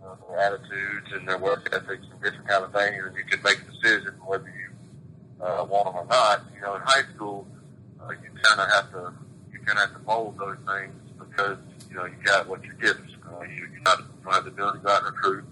you 0.00 0.06
know, 0.06 0.16
their 0.16 0.28
attitudes 0.40 1.12
and 1.12 1.28
their 1.28 1.38
work 1.38 1.68
ethics 1.72 2.06
and 2.10 2.22
different 2.22 2.48
kind 2.48 2.64
of 2.64 2.72
things, 2.72 3.02
and 3.04 3.16
you 3.16 3.24
can 3.24 3.42
make 3.42 3.60
a 3.60 3.72
decision 3.72 4.14
whether 4.24 4.48
you 4.48 5.44
uh, 5.44 5.64
want 5.64 5.86
them 5.86 5.96
or 5.96 6.06
not. 6.06 6.42
You 6.54 6.60
know, 6.62 6.74
in 6.76 6.82
high 6.82 7.04
school, 7.14 7.46
uh, 8.02 8.10
you 8.10 8.30
kind 8.42 8.60
of 8.60 8.70
have 8.72 8.90
to 8.92 9.12
you 9.52 9.58
kind 9.60 9.78
of 9.78 9.90
have 9.90 10.00
to 10.00 10.06
mold 10.06 10.38
those 10.38 10.58
things 10.66 10.94
because 11.18 11.58
you 11.88 11.96
know 11.96 12.06
you 12.06 12.16
got 12.24 12.48
what 12.48 12.64
you're 12.64 12.74
given. 12.74 13.06
Uh, 13.28 13.42
you 13.42 13.68
you 13.72 13.80
don't 13.84 14.32
have 14.32 14.44
the 14.44 14.50
ability 14.50 14.78
to 14.78 14.84
go 14.84 14.90
out 14.90 15.04
and 15.04 15.14
recruit, 15.14 15.44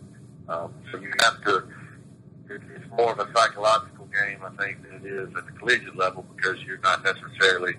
um, 0.48 0.72
so 0.90 0.98
you 0.98 1.12
have 1.20 1.42
to. 1.44 1.56
It, 2.50 2.62
it's 2.74 2.90
more 2.96 3.12
of 3.12 3.18
a 3.18 3.30
psychological 3.36 4.06
game, 4.06 4.38
I 4.42 4.50
think, 4.62 4.82
than 4.82 5.04
it 5.04 5.06
is 5.06 5.28
at 5.36 5.44
the 5.44 5.52
collegiate 5.52 5.96
level 5.96 6.24
because 6.34 6.56
you're 6.62 6.78
not 6.78 7.04
necessarily 7.04 7.74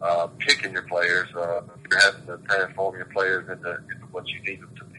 uh, 0.00 0.28
picking 0.38 0.72
your 0.72 0.82
players. 0.82 1.28
Uh, 1.34 1.62
you're 1.90 2.00
having 2.00 2.26
to 2.26 2.38
transform 2.46 2.96
your 2.96 3.06
players 3.06 3.48
into, 3.50 3.70
into 3.70 4.06
what 4.12 4.28
you 4.28 4.40
need 4.44 4.60
them 4.60 4.70
to. 4.76 4.91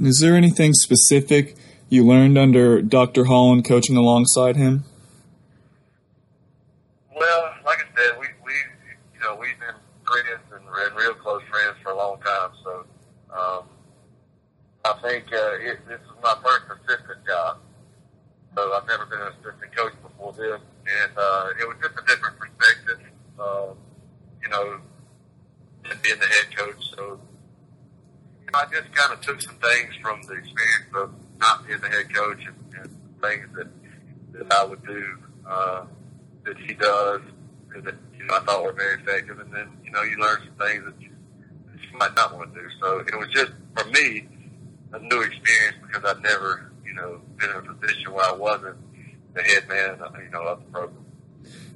Is 0.00 0.20
there 0.20 0.34
anything 0.34 0.72
specific 0.72 1.56
you 1.90 2.06
learned 2.06 2.38
under 2.38 2.80
Dr. 2.80 3.26
Holland 3.26 3.66
coaching 3.66 3.96
alongside 3.96 4.56
him? 4.56 4.84
Well, 7.14 7.54
like 7.66 7.78
I 7.80 8.00
said, 8.00 8.18
we 8.18 8.26
we 8.42 8.52
you 9.12 9.20
know 9.20 9.36
we've 9.36 9.58
been 9.60 9.74
friends 10.06 10.40
and, 10.52 10.64
and 10.64 10.96
real 10.96 11.12
close 11.14 11.42
friends 11.50 11.76
for 11.82 11.92
a 11.92 11.96
long 11.96 12.18
time. 12.20 12.50
So 12.64 12.86
um, 13.36 13.64
I 14.86 14.94
think 15.02 15.26
uh, 15.32 15.68
it, 15.68 15.86
this 15.86 16.00
is 16.00 16.22
my 16.22 16.34
first 16.42 16.80
assistant 16.80 17.26
job. 17.26 17.58
So 18.56 18.72
I've 18.72 18.86
never 18.86 19.04
been 19.04 19.20
an 19.20 19.32
assistant 19.38 19.76
coach 19.76 19.92
before 20.02 20.32
this, 20.32 20.60
and 20.86 21.12
uh, 21.14 21.48
it 21.60 21.68
was 21.68 21.76
just 21.82 21.92
a 21.98 22.06
different 22.06 22.38
perspective. 22.38 23.00
Um, 23.38 23.76
you 24.42 24.48
know, 24.48 24.80
than 25.84 25.98
being 26.02 26.18
the 26.18 26.26
head 26.26 26.56
coach. 26.56 26.90
So 26.96 27.20
you 28.40 28.50
know, 28.52 28.58
I 28.58 28.59
just 28.72 28.92
kind 28.92 29.12
of 29.12 29.20
took 29.20 29.40
some 29.42 29.56
things 29.56 29.94
from 30.02 30.22
the 30.22 30.34
experience 30.34 30.86
of 30.94 31.12
not 31.38 31.66
being 31.66 31.80
the 31.80 31.88
head 31.88 32.14
coach 32.14 32.44
and, 32.46 32.80
and 32.80 32.96
things 33.20 33.46
that 33.54 33.68
that 34.32 34.52
I 34.52 34.64
would 34.64 34.84
do. 34.86 35.18
Uh, 35.46 35.84
that 36.44 36.56
he 36.58 36.74
does 36.74 37.20
that 37.84 37.94
you 38.18 38.24
know 38.24 38.34
I 38.34 38.40
thought 38.40 38.62
were 38.62 38.72
very 38.72 39.00
effective, 39.00 39.38
and 39.38 39.52
then 39.52 39.68
you 39.84 39.90
know 39.90 40.02
you 40.02 40.16
learn 40.18 40.38
some 40.44 40.66
things 40.66 40.84
that 40.84 41.00
you, 41.00 41.10
that 41.72 41.82
you 41.82 41.98
might 41.98 42.14
not 42.14 42.36
want 42.36 42.54
to 42.54 42.60
do. 42.60 42.66
So 42.80 42.98
it 43.00 43.16
was 43.16 43.28
just 43.32 43.52
for 43.76 43.84
me 43.90 44.28
a 44.92 44.98
new 44.98 45.22
experience 45.22 45.76
because 45.86 46.04
I've 46.04 46.22
never 46.22 46.72
you 46.84 46.94
know 46.94 47.20
been 47.36 47.50
in 47.50 47.56
a 47.56 47.74
position 47.74 48.12
where 48.12 48.24
I 48.24 48.32
wasn't 48.32 48.76
the 49.34 49.42
head 49.42 49.68
man 49.68 49.98
you 50.24 50.30
know 50.30 50.42
of 50.42 50.64
the 50.64 50.70
program. 50.70 51.04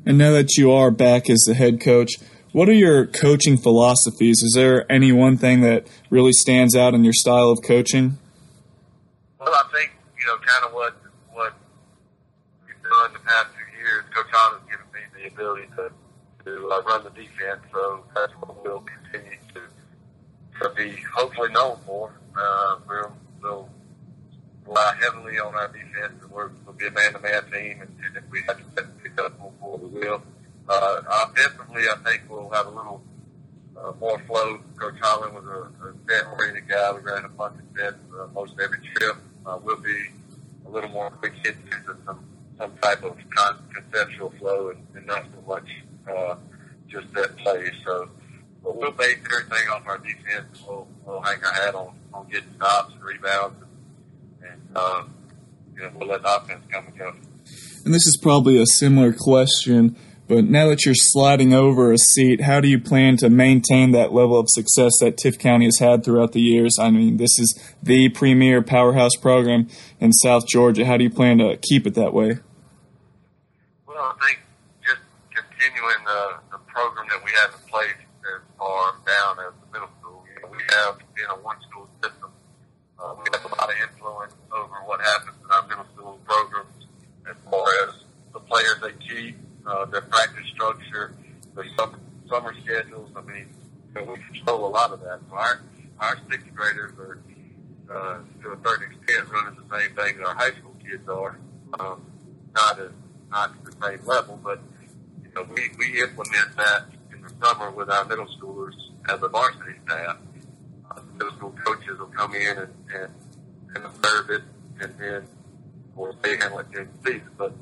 And 0.07 0.19
now 0.19 0.33
that 0.33 0.57
you 0.57 0.73
are 0.73 0.91
back 0.91 1.31
as 1.31 1.41
the 1.47 1.55
head 1.55 1.81
coach, 1.81 2.17
what 2.55 2.69
are 2.69 2.73
your 2.73 3.07
coaching 3.07 3.57
philosophies? 3.57 4.41
Is 4.41 4.53
there 4.55 4.91
any 4.91 5.11
one 5.11 5.37
thing 5.37 5.63
that 5.63 5.89
really 6.09 6.33
stands 6.33 6.77
out 6.77 6.95
in 6.95 7.03
your 7.03 7.13
style 7.13 7.51
of 7.51 7.63
coaching? 7.63 8.17
Well, 9.41 9.53
I 9.53 9.65
think 9.77 9.91
you 10.17 10.25
know 10.25 10.37
kind 10.37 10.65
of 10.65 10.73
what 10.73 10.95
what 11.33 11.53
we've 12.65 12.81
done 12.81 13.13
the 13.13 13.19
past 13.19 13.49
few 13.57 13.83
years. 13.83 14.05
Coach 14.15 14.27
Holland 14.31 14.63
has 14.63 14.71
given 14.71 14.87
me 14.95 15.01
the 15.21 15.35
ability 15.35 15.67
to 15.75 15.91
to 16.45 16.71
uh, 16.71 16.83
run 16.83 17.03
the 17.03 17.11
defense, 17.11 17.61
so 17.73 18.05
that's 18.15 18.33
what 18.35 18.63
we'll 18.63 18.87
continue 18.87 19.37
to 19.55 19.61
to 20.63 20.75
be 20.77 20.95
hopefully 21.13 21.51
known 21.51 21.77
for. 21.85 22.13
Uh, 22.39 22.77
we'll, 22.89 23.13
we'll 23.43 23.69
rely 24.65 24.95
heavily 25.03 25.41
on 25.41 25.57
our 25.57 25.67
defense, 25.67 26.23
and 26.23 26.31
we're, 26.31 26.51
we'll 26.65 26.77
be 26.77 26.87
a 26.87 26.91
man-to-man 26.93 27.51
team, 27.51 27.81
and, 27.83 27.91
and 28.07 28.17
if 28.17 28.23
we 28.31 28.43
have 28.47 28.59
to 28.77 28.83
pick 29.03 29.21
up 29.21 29.37
for 29.61 29.79
we 29.79 29.89
will. 29.89 30.23
Uh, 30.69 31.03
offensively, 31.09 31.83
I 31.91 31.97
think 32.05 32.23
we'll 32.29 32.51
have 32.51 32.67
a 32.67 32.71
little 32.71 33.03
uh, 33.77 33.93
more 34.01 34.19
flow. 34.27 34.59
Coach 34.77 34.95
Holland 35.01 35.35
was 35.35 35.45
a, 35.45 35.89
a 35.89 35.93
set-oriented 36.09 36.69
guy. 36.69 36.93
We 36.93 37.01
ran 37.01 37.25
a 37.25 37.29
bunch 37.29 37.57
of 37.59 37.79
sets 37.79 37.97
uh, 38.19 38.27
most 38.35 38.55
every 38.63 38.79
trip. 38.95 39.17
Uh, 39.45 39.59
we'll 39.63 39.77
be 39.77 40.07
a 40.67 40.71
little 40.71 40.91
more 40.91 41.11
quick 41.11 41.35
hit 41.43 41.57
and 41.71 41.99
some 42.07 42.25
some 42.57 42.73
type 42.81 43.03
of 43.03 43.17
con- 43.31 43.63
conceptual 43.75 44.33
flow, 44.39 44.71
and, 44.71 44.87
and 44.95 45.07
not 45.07 45.25
so 45.25 45.47
much 45.47 45.69
uh, 46.09 46.37
just 46.89 47.13
that 47.13 47.37
play. 47.37 47.71
So, 47.85 48.09
but 48.63 48.77
we'll 48.77 48.93
base 48.93 49.19
everything 49.27 49.69
off 49.71 49.83
our 49.87 49.99
defense. 49.99 50.63
We'll, 50.67 50.87
we'll 51.05 51.21
hang 51.21 51.43
our 51.45 51.53
hat 51.53 51.75
on 51.75 51.95
on 52.15 52.29
getting 52.31 52.55
stops 52.57 52.95
and 52.95 53.03
rebounds, 53.03 53.57
and, 54.41 54.51
and 54.51 54.61
uh, 54.77 55.03
you 55.75 55.83
know, 55.83 55.91
we'll 55.97 56.09
let 56.09 56.23
the 56.23 56.37
offense 56.37 56.65
come 56.71 56.87
and 56.87 56.97
go. 56.97 57.13
And 57.85 57.93
this 57.93 58.07
is 58.07 58.17
probably 58.17 58.57
a 58.57 58.67
similar 58.67 59.13
question, 59.13 59.97
but 60.27 60.45
now 60.45 60.69
that 60.69 60.87
you're 60.87 60.95
sliding 60.95 61.53
over 61.53 61.93
a 61.93 61.99
seat, 61.99 62.41
how 62.41 62.61
do 62.61 62.69
you 62.69 62.81
plan 62.81 63.17
to 63.19 63.29
maintain 63.29 63.93
that 63.93 64.13
level 64.13 64.39
of 64.39 64.47
success 64.49 64.93
that 65.01 65.17
Tift 65.17 65.39
County 65.39 65.67
has 65.67 65.79
had 65.79 66.05
throughout 66.05 66.33
the 66.33 66.41
years? 66.41 66.79
I 66.81 66.91
mean, 66.91 67.19
this 67.19 67.39
is 67.39 67.59
the 67.83 68.09
premier 68.09 68.63
powerhouse 68.63 69.17
program 69.17 69.69
in 70.01 70.13
South 70.13 70.47
Georgia. 70.47 70.87
How 70.87 70.97
do 70.97 71.05
you 71.05 71.11
plan 71.11 71.39
to 71.39 71.59
keep 71.59 71.87
it 71.87 71.95
that 71.95 72.15
way? 72.15 72.39
Well, 73.87 73.99
I 73.99 74.27
think 74.27 74.41
just 74.87 75.03
continuing 75.29 76.05
the, 76.07 76.37
the 76.53 76.59
program 76.73 77.07
that 77.11 77.23
we 77.23 77.31
have 77.41 77.61
in 77.61 77.69
place 77.69 77.93
as 78.35 78.41
far 78.59 78.93
down 79.05 79.45
as 79.47 79.53
the 79.61 79.73
middle 79.73 79.91
school. 80.01 80.25
We 80.51 80.59
have 80.71 80.99
in 81.17 81.31
a 81.31 81.43
one 81.43 81.61
school 81.69 81.89
system. 82.03 82.31
Uh, 82.99 83.15
we 83.19 83.25
have 83.33 83.45
a 83.45 83.49
lot 83.49 83.69
of 83.69 83.77
influence 83.77 84.33
over 84.51 84.75
what 84.87 85.01
happens 85.01 85.37
in 85.45 85.51
our 85.51 85.67
middle 85.69 85.87
school 85.95 86.19
programs 86.25 86.87
as 87.29 87.37
far 87.51 87.67
as 87.87 87.95
the 88.33 88.41
players 88.41 88.77
they 88.81 88.93
keep, 89.05 89.37
uh, 89.67 89.85
their 89.87 90.03
practice 90.03 90.47
structure, 90.55 91.15
their 91.55 91.67
summer, 91.77 91.99
summer 92.29 92.55
schedules. 92.65 93.11
I 93.17 93.23
mean, 93.23 93.49
you 93.95 94.01
know, 94.01 94.13
we 94.13 94.19
control 94.33 94.67
a 94.67 94.73
lot 94.73 94.93
of 94.93 95.01
that. 95.01 95.21
So 95.29 95.37
our 95.37 95.61
our 96.01 96.19
sixth 96.31 96.53
graders 96.55 96.93
are 96.99 97.19
uh, 97.91 98.19
to 98.43 98.53
a 98.53 98.59
certain 98.65 98.93
extent 98.93 99.29
running 99.31 99.57
the 99.57 99.79
same 99.79 99.95
thing 99.95 100.19
that 100.19 100.27
our 100.27 100.35
high 100.35 100.53
school 100.53 100.75
kids 100.83 101.09
are. 101.09 101.39
Um, 101.79 102.07
not 102.55 102.79
as 102.79 102.91
not 103.31 103.65
to 103.65 103.71
the 103.71 103.87
same 103.87 104.07
level, 104.07 104.39
but 104.43 104.61
you 105.23 105.31
know, 105.35 105.47
we, 105.55 105.71
we 105.79 106.01
implement 106.01 106.57
that 106.57 106.85
in 107.13 107.21
the 107.21 107.33
summer 107.43 107.71
with 107.71 107.91
our 107.91 108.05
middle 108.05 108.27
schoolers 108.39 108.75
as 109.09 109.23
a 109.23 109.29
varsity 109.29 109.75
staff. 109.85 110.19
Uh, 110.91 111.01
middle 111.15 111.33
school 111.33 111.55
coaches 111.65 111.99
will 111.99 112.07
come 112.07 112.35
in 112.35 112.59
and, 112.59 112.73
and, 112.95 113.13
and 113.75 113.85
observe 113.85 114.31
it, 114.31 114.43
and 114.81 114.95
then, 114.99 115.17
of 115.17 115.97
course, 115.97 116.15
they 116.23 116.37
handle 116.37 116.61
it 116.61 116.71
during 116.71 116.89
season. 117.05 117.31
But 117.37 117.53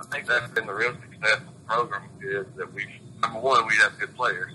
I 0.00 0.04
think 0.04 0.26
that's 0.26 0.50
been 0.52 0.66
the 0.66 0.74
real 0.74 0.92
success 0.92 1.38
of 1.38 1.46
the 1.46 1.66
program 1.66 2.02
is 2.20 2.46
that 2.56 2.72
we 2.72 2.86
number 3.20 3.40
one 3.40 3.66
we 3.66 3.76
have 3.76 3.98
good 3.98 4.14
players. 4.16 4.54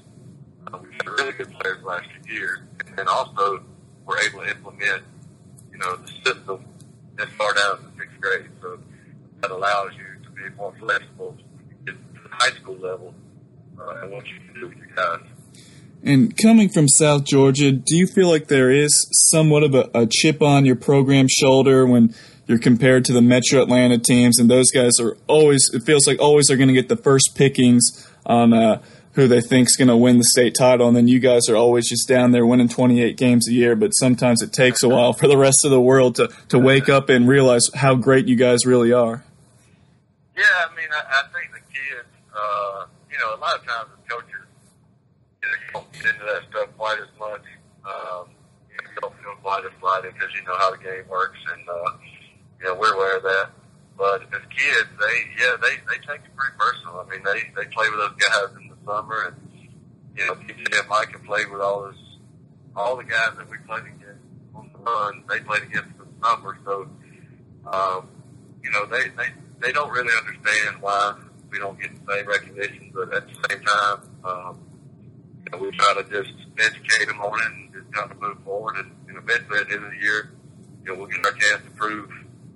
Uh, 0.67 0.77
we've 0.81 0.93
had 0.93 1.07
really 1.07 1.33
good 1.33 1.51
players 1.51 1.83
last 1.83 2.05
few 2.23 2.33
years, 2.33 2.59
and 2.97 3.07
also 3.07 3.63
we're 4.05 4.19
able 4.19 4.41
to 4.41 4.50
implement 4.50 5.03
you 5.71 5.77
know 5.77 5.95
the 5.97 6.07
system 6.07 6.65
that 7.17 7.27
started 7.35 7.62
out 7.65 7.79
in 7.79 7.85
the 7.85 7.91
sixth 8.00 8.21
grade. 8.21 8.50
So 8.62 8.79
that 9.41 9.51
allows 9.51 9.91
you 9.97 10.23
to 10.23 10.29
be 10.31 10.55
more 10.55 10.73
flexible 10.79 11.35
at 11.88 11.93
the 11.95 12.29
high 12.29 12.51
school 12.51 12.77
level 12.77 13.13
uh, 13.79 14.01
and 14.01 14.12
what 14.12 14.25
you 14.27 14.39
can 14.39 14.59
do 14.59 14.67
with 14.69 14.77
your 14.77 14.88
guys. 14.95 15.27
And 16.05 16.35
coming 16.35 16.67
from 16.67 16.88
South 16.89 17.23
Georgia, 17.23 17.71
do 17.71 17.95
you 17.95 18.07
feel 18.07 18.27
like 18.27 18.47
there 18.47 18.69
is 18.69 19.07
somewhat 19.29 19.63
of 19.63 19.73
a, 19.73 19.89
a, 19.93 20.05
chip 20.05 20.41
on 20.41 20.65
your 20.65 20.75
program 20.75 21.27
shoulder 21.29 21.85
when 21.85 22.13
you're 22.47 22.59
compared 22.59 23.05
to 23.05 23.13
the 23.13 23.21
Metro 23.21 23.62
Atlanta 23.62 23.97
teams, 23.97 24.39
and 24.39 24.50
those 24.50 24.69
guys 24.71 25.00
are 25.00 25.15
always, 25.27 25.69
it 25.73 25.83
feels 25.83 26.05
like 26.07 26.19
always 26.19 26.47
they're 26.47 26.57
going 26.57 26.67
to 26.67 26.73
get 26.73 26.89
the 26.89 26.97
first 26.97 27.35
pickings 27.35 28.07
on 28.25 28.53
uh, 28.53 28.81
who 29.13 29.27
they 29.27 29.41
think 29.41 29.69
is 29.69 29.77
going 29.77 29.88
to 29.88 29.95
win 29.95 30.17
the 30.17 30.25
state 30.25 30.55
title, 30.57 30.88
and 30.88 30.97
then 30.97 31.07
you 31.07 31.19
guys 31.19 31.47
are 31.47 31.55
always 31.55 31.88
just 31.88 32.07
down 32.07 32.31
there 32.31 32.45
winning 32.45 32.67
28 32.67 33.15
games 33.15 33.47
a 33.47 33.53
year, 33.53 33.75
but 33.75 33.91
sometimes 33.91 34.41
it 34.41 34.51
takes 34.51 34.83
a 34.83 34.89
while 34.89 35.13
for 35.13 35.27
the 35.27 35.38
rest 35.38 35.63
of 35.63 35.71
the 35.71 35.79
world 35.79 36.15
to, 36.15 36.29
to 36.50 36.59
wake 36.59 36.89
up 36.89 37.09
and 37.09 37.27
realize 37.27 37.62
how 37.75 37.95
great 37.95 38.27
you 38.27 38.35
guys 38.35 38.65
really 38.65 38.91
are. 38.91 39.23
Yeah, 40.35 40.43
I 40.67 40.75
mean, 40.75 40.88
I, 40.91 41.21
I 41.21 41.21
think 41.31 41.53
the 41.53 41.59
kids, 41.71 42.09
uh, 42.35 42.85
you 43.12 43.17
know, 43.19 43.35
a 43.35 43.39
lot 43.39 43.55
of 43.55 43.65
times 43.65 43.89
as 43.93 44.09
coaches, 44.09 44.50
you 45.41 45.47
know, 45.47 45.53
you 45.53 45.73
don't 45.73 45.93
get 45.93 46.05
into 46.05 46.25
that 46.25 46.41
stuff 46.50 46.69
quite 46.77 46.97
as 47.00 47.19
much. 47.19 47.45
Um, 47.85 48.29
you 48.71 48.77
don't 49.00 49.13
feel 49.21 49.35
quite 49.43 49.63
as 49.63 49.71
flighted 49.79 50.13
because 50.15 50.33
you 50.33 50.41
know 50.43 50.57
how 50.57 50.71
the 50.71 50.77
game 50.77 51.07
works, 51.07 51.38
and 51.53 51.69
uh, 51.69 51.91
you 52.63 52.70
know 52.70 52.75
we're 52.75 52.93
aware 52.93 53.17
of 53.17 53.24
that. 53.24 53.50
But 53.98 54.24
as 54.34 54.41
kids, 54.50 54.89
they 55.00 55.43
yeah 55.43 55.55
they 55.62 55.75
they 55.88 56.00
take 56.08 56.24
it 56.24 56.36
pretty 56.36 56.55
personal. 56.58 57.05
I 57.05 57.10
mean, 57.12 57.24
they 57.24 57.43
they 57.55 57.70
play 57.70 57.88
with 57.89 58.00
those 58.00 58.17
guys 58.17 58.55
in 58.58 58.70
the 58.70 58.75
summer, 58.86 59.27
and 59.27 59.67
you 60.17 60.25
know, 60.25 60.34
PJ 60.34 60.79
and 60.79 60.89
Mike 60.89 61.12
can 61.12 61.22
play 61.25 61.46
with 61.46 61.62
all 61.62 61.82
those 61.82 62.17
all 62.75 62.96
the 62.96 63.03
guys 63.03 63.32
that 63.38 63.50
we 63.50 63.58
played 63.67 63.84
against 63.84 64.24
on 64.55 64.70
the 64.74 64.79
run. 64.79 65.24
They 65.29 65.39
played 65.41 65.63
against 65.63 65.98
the 65.98 66.05
summer, 66.24 66.58
so 66.65 66.88
um, 67.72 68.08
you 68.63 68.72
know 68.72 68.86
they 68.86 69.10
they 69.10 69.29
they 69.60 69.72
don't 69.72 69.91
really 69.91 70.13
understand 70.17 70.82
why 70.82 71.15
we 71.51 71.60
don't 71.60 71.79
get 71.79 71.91
the 71.93 72.13
same 72.13 72.27
recognition, 72.27 72.91
but 72.96 73.13
at 73.13 73.27
the 73.27 73.36
same 73.50 73.63
time. 73.63 73.98
Um, 74.24 74.58
you 75.43 75.51
know, 75.51 75.58
we 75.58 75.72
try 75.72 75.93
to 75.96 76.03
just 76.10 76.34
educate 76.58 77.08
them 77.08 77.20
on 77.20 77.38
it 77.38 77.46
and 77.46 77.74
just 77.74 77.91
kind 77.91 78.10
of 78.10 78.22
move 78.22 78.38
forward. 78.46 78.77
And, 78.77 78.91
and 79.10 79.17
eventually, 79.17 79.60
at 79.60 79.67
the 79.67 79.75
end 79.75 79.84
of 79.84 79.91
the 79.91 79.98
year, 79.98 80.32
you 80.86 80.91
know, 80.91 81.00
we'll 81.00 81.08
get 81.08 81.25
our 81.25 81.32
chance 81.34 81.63
to 81.63 81.72
prove, 81.72 82.10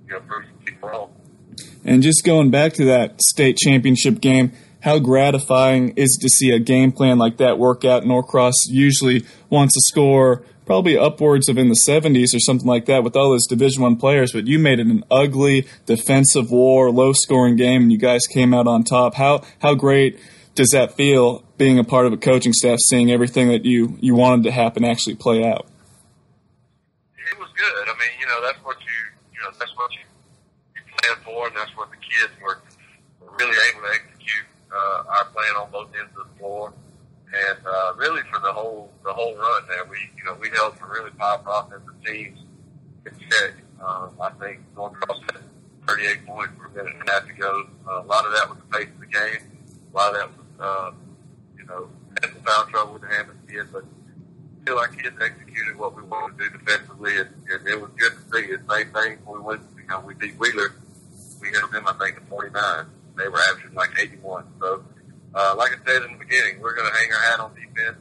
you 0.08 0.14
know, 0.14 0.88
wrong. 0.88 1.10
And 1.84 2.02
just 2.02 2.24
going 2.24 2.50
back 2.50 2.74
to 2.74 2.84
that 2.86 3.20
state 3.22 3.56
championship 3.56 4.20
game, 4.20 4.52
how 4.80 4.98
gratifying 4.98 5.90
is 5.96 6.16
it 6.18 6.22
to 6.22 6.28
see 6.28 6.50
a 6.50 6.58
game 6.58 6.92
plan 6.92 7.18
like 7.18 7.38
that 7.38 7.58
work 7.58 7.84
out? 7.84 8.04
Norcross 8.04 8.68
usually 8.68 9.24
wants 9.50 9.74
to 9.74 9.80
score 9.80 10.44
probably 10.66 10.98
upwards 10.98 11.48
of 11.48 11.56
in 11.56 11.68
the 11.68 11.80
70s 11.88 12.34
or 12.34 12.40
something 12.40 12.66
like 12.66 12.84
that 12.86 13.02
with 13.02 13.16
all 13.16 13.30
those 13.30 13.46
Division 13.46 13.82
One 13.82 13.96
players, 13.96 14.32
but 14.32 14.46
you 14.46 14.58
made 14.58 14.78
it 14.78 14.86
an 14.86 15.02
ugly 15.10 15.66
defensive 15.86 16.50
war, 16.50 16.90
low 16.90 17.12
scoring 17.12 17.56
game, 17.56 17.82
and 17.82 17.92
you 17.92 17.98
guys 17.98 18.26
came 18.26 18.52
out 18.52 18.66
on 18.66 18.84
top. 18.84 19.14
How 19.14 19.42
how 19.60 19.74
great 19.74 20.20
does 20.54 20.68
that 20.70 20.94
feel 20.94 21.42
being 21.56 21.78
a 21.78 21.84
part 21.84 22.04
of 22.04 22.12
a 22.12 22.18
coaching 22.18 22.52
staff, 22.52 22.78
seeing 22.90 23.10
everything 23.10 23.48
that 23.48 23.64
you 23.64 23.96
you 24.00 24.14
wanted 24.14 24.44
to 24.44 24.50
happen 24.50 24.84
actually 24.84 25.16
play 25.16 25.42
out? 25.42 25.66
It 27.16 27.38
was 27.38 27.48
good. 27.56 27.88
I 27.88 27.92
mean, 27.98 28.10
you 28.20 28.26
know, 28.26 28.42
that's 28.42 28.62
what 28.62 28.76
you 28.80 28.98
you 29.32 29.40
know 29.42 29.56
that's 29.58 29.74
what 29.74 29.90
you 29.92 30.00
you 31.08 31.14
plan 31.14 31.24
for, 31.24 31.46
and 31.48 31.56
that's 31.56 31.76
what 31.76 31.90
the 31.90 31.96
kids 31.96 32.32
were 32.42 32.60
really 33.38 33.56
able 33.70 33.82
to 33.82 33.92
execute 33.94 34.46
uh, 34.72 35.04
our 35.08 35.24
plan 35.26 35.56
on 35.60 35.70
both 35.70 35.88
ends 35.98 36.12
of 36.18 36.28
the 36.28 36.38
floor. 36.38 36.72
And 37.28 37.58
uh, 37.66 37.92
really, 37.96 38.22
for 38.32 38.40
the 38.40 38.52
whole 38.52 38.90
the 39.04 39.12
whole 39.12 39.36
run 39.36 39.62
there, 39.68 39.84
we 39.84 39.98
you 40.16 40.24
know 40.24 40.36
we 40.40 40.48
held 40.50 40.78
some 40.78 40.90
really 40.90 41.10
powerful 41.10 41.52
offensive 41.52 42.04
teams 42.04 42.38
in 43.04 43.12
check. 43.18 43.52
Um, 43.84 44.10
I 44.20 44.30
think 44.40 44.60
Norcross 44.74 45.20
had 45.32 45.42
38 45.86 46.26
points 46.26 46.52
per 46.58 46.68
minute 46.68 46.94
and 46.98 47.08
a 47.08 47.12
half 47.12 47.26
to 47.26 47.32
go. 47.34 47.66
Uh, 47.86 48.02
a 48.02 48.06
lot 48.06 48.24
of 48.24 48.32
that 48.32 48.48
was 48.48 48.58
the 48.58 48.78
pace 48.78 48.88
of 48.88 49.00
the 49.00 49.06
game. 49.06 49.44
A 49.92 49.96
lot 49.96 50.14
of 50.14 50.16
that 50.16 50.28
was 50.28 50.46
uh, 50.60 50.90
you 51.56 51.64
know, 51.66 51.88
had 52.20 52.32
some 52.32 52.42
foul 52.42 52.64
trouble 52.66 52.92
with 52.94 53.02
the 53.02 53.08
Hammond 53.08 53.38
kid, 53.48 53.66
but 53.72 53.84
feel 54.68 54.78
our 54.78 54.88
kids 54.88 55.16
executed 55.20 55.76
what 55.76 55.96
we 55.96 56.02
wanted 56.02 56.38
to 56.38 56.44
do 56.44 56.58
defensively, 56.58 57.16
and, 57.18 57.28
and 57.48 57.66
it 57.68 57.80
was 57.80 57.90
good 57.96 58.12
to 58.12 58.20
see. 58.32 58.56
The 58.56 58.74
same 58.74 58.92
thing 58.92 59.18
when 59.24 59.40
we 59.40 59.46
went, 59.46 59.62
you 59.76 59.86
know, 59.88 60.00
we 60.00 60.14
beat 60.14 60.38
Wheeler. 60.38 60.74
We 61.40 61.50
held 61.52 61.72
them, 61.72 61.86
I 61.86 61.92
think, 61.94 62.16
to 62.16 62.22
49. 62.26 62.86
They 63.16 63.28
were 63.28 63.40
averaging 63.50 63.74
like 63.74 63.90
81. 63.98 64.44
So, 64.60 64.84
uh, 65.34 65.54
like 65.56 65.72
I 65.72 65.90
said 65.90 66.02
in 66.02 66.12
the 66.12 66.18
beginning, 66.18 66.60
we're 66.60 66.74
going 66.74 66.90
to 66.90 66.96
hang 66.96 67.12
our 67.12 67.20
hat 67.30 67.40
on 67.40 67.54
defense, 67.54 67.98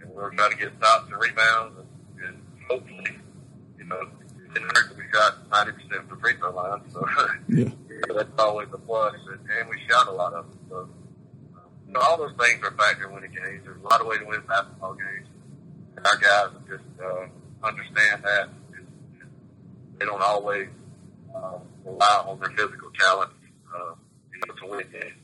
and 0.00 0.10
we're 0.10 0.30
trying 0.30 0.52
to 0.52 0.56
get 0.56 0.72
stops 0.78 1.10
and 1.10 1.20
rebounds, 1.20 1.78
and, 1.78 2.26
and 2.26 2.42
hopefully, 2.68 3.18
you 3.78 3.84
know, 3.84 4.00
it 4.00 4.54
didn't 4.54 4.76
hurt 4.76 4.88
that 4.88 4.96
we 4.96 5.04
got 5.12 5.50
90% 5.50 6.00
of 6.00 6.08
the 6.08 6.16
free 6.16 6.36
throw 6.36 6.54
line. 6.54 6.80
So, 6.92 7.06
yeah. 7.48 7.68
that's 8.14 8.30
always 8.38 8.68
a 8.72 8.78
plus, 8.78 9.14
and, 9.30 9.40
and 9.58 9.68
we 9.68 9.76
shot 9.88 10.08
a 10.08 10.12
lot 10.12 10.32
of 10.34 10.48
them. 10.48 10.58
So, 10.68 10.88
you 11.86 11.94
know, 11.94 12.00
all 12.00 12.16
those 12.16 12.34
things 12.38 12.62
are 12.62 12.68
a 12.68 12.76
factor 12.76 13.08
in 13.08 13.14
winning 13.14 13.32
games. 13.32 13.62
There's 13.64 13.80
a 13.80 13.88
lot 13.88 14.00
of 14.00 14.06
ways 14.06 14.20
to 14.20 14.26
win 14.26 14.42
basketball 14.46 14.94
games. 14.94 15.26
And 15.96 16.06
our 16.06 16.16
guys 16.18 16.50
just 16.68 16.84
uh, 17.02 17.26
understand 17.66 18.22
that. 18.22 18.48
They 19.98 20.06
don't 20.06 20.22
always 20.22 20.68
uh, 21.34 21.58
rely 21.84 22.24
on 22.26 22.38
their 22.40 22.50
physical 22.50 22.90
talent 22.98 23.30
uh, 23.74 23.94
you 24.32 24.40
know, 24.46 24.54
to 24.54 24.66
win 24.66 24.86
games. 24.92 25.14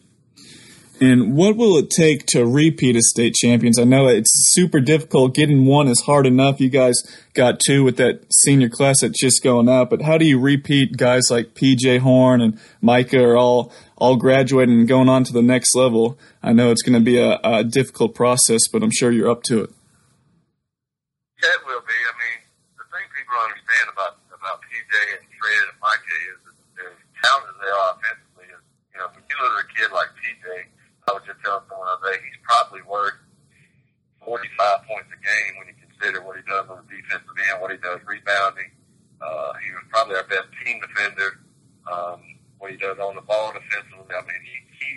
And 0.99 1.37
what 1.37 1.57
will 1.57 1.77
it 1.77 1.91
take 1.91 2.25
to 2.29 2.47
repeat 2.47 2.97
as 2.97 3.11
state 3.11 3.35
champions? 3.35 3.79
I 3.79 3.85
know 3.85 4.07
it's 4.07 4.31
super 4.55 4.81
difficult. 4.81 5.35
Getting 5.35 5.67
one 5.67 5.89
is 5.89 6.01
hard 6.07 6.27
enough. 6.27 6.59
You 6.59 6.71
guys 6.71 6.97
got 7.35 7.61
two 7.61 7.85
with 7.85 7.99
that 7.99 8.25
senior 8.33 8.71
class 8.71 9.03
that's 9.03 9.21
just 9.21 9.43
going 9.43 9.69
out. 9.69 9.91
But 9.91 10.03
how 10.03 10.17
do 10.17 10.25
you 10.25 10.41
repeat 10.41 10.97
guys 10.97 11.25
like 11.31 11.53
PJ 11.53 11.99
Horne 11.99 12.41
and 12.41 12.59
Micah 12.81 13.23
are 13.23 13.37
all 13.37 13.73
all 13.99 14.17
graduating 14.17 14.79
and 14.79 14.89
going 14.89 15.11
on 15.11 15.25
to 15.25 15.35
the 15.35 15.43
next 15.43 15.75
level? 15.75 16.19
I 16.43 16.55
know 16.55 16.71
it's 16.71 16.83
going 16.83 16.99
to 16.99 17.05
be 17.05 17.19
a, 17.19 17.41
a 17.45 17.63
difficult 17.63 18.15
process, 18.15 18.63
but 18.73 18.83
I'm 18.83 18.91
sure 18.91 19.13
you're 19.13 19.31
up 19.31 19.43
to 19.45 19.65
it. 19.65 19.71
Yeah, 21.43 21.51
it 21.61 21.67
will 21.67 21.85
be. 21.85 21.93
I 21.93 22.15
mean, 22.17 22.41
the 22.79 22.85
thing 22.89 23.05
people 23.13 23.37
understand 23.37 23.93
about 23.93 24.17
about 24.33 24.65
PJ 24.65 24.97
and 25.13 25.29
Fred 25.29 25.63
and 25.69 25.77
Micah 25.85 26.21
is 26.33 26.46
that 27.27 27.43
as 27.43 27.51
talented 27.51 27.51
as 27.51 27.59
they 27.59 27.73
are 27.75 27.91
offensively, 27.99 28.47
is 28.55 28.63
you 28.95 28.99
know, 29.03 29.09
when 29.11 29.23
you 29.27 29.37
look 29.43 29.55
at 29.59 29.67
a 29.67 29.69
kid 29.75 29.89
like 29.91 30.11
PJ 30.15 30.47
I 31.07 31.15
was 31.15 31.23
just 31.23 31.39
telling 31.47 31.63
someone 31.71 31.87
the 31.87 32.03
other 32.03 32.19
day, 32.19 32.19
he's 32.19 32.43
probably 32.43 32.83
worth 32.83 33.15
45 34.27 34.91
points 34.91 35.07
a 35.15 35.19
game 35.23 35.53
when 35.55 35.71
you 35.71 35.79
consider 35.79 36.19
what 36.27 36.35
he 36.35 36.43
does 36.43 36.67
on 36.67 36.83
the 36.83 36.89
defensive 36.91 37.31
end, 37.47 37.63
what 37.63 37.71
he 37.71 37.79
does 37.79 38.03
rebounding. 38.03 38.75
Uh, 39.23 39.55
he 39.63 39.71
was 39.71 39.87
probably 39.87 40.19
our 40.19 40.27
best 40.27 40.51
team 40.67 40.83
defender. 40.83 41.47
Um, 41.87 42.43
what 42.59 42.75
he 42.75 42.77
does 42.77 42.99
on 42.99 43.15
the 43.15 43.23
ball 43.23 43.55
defensively. 43.55 44.11
I 44.11 44.23
mean, 44.27 44.43
he, 44.43 44.57
he 44.83 44.89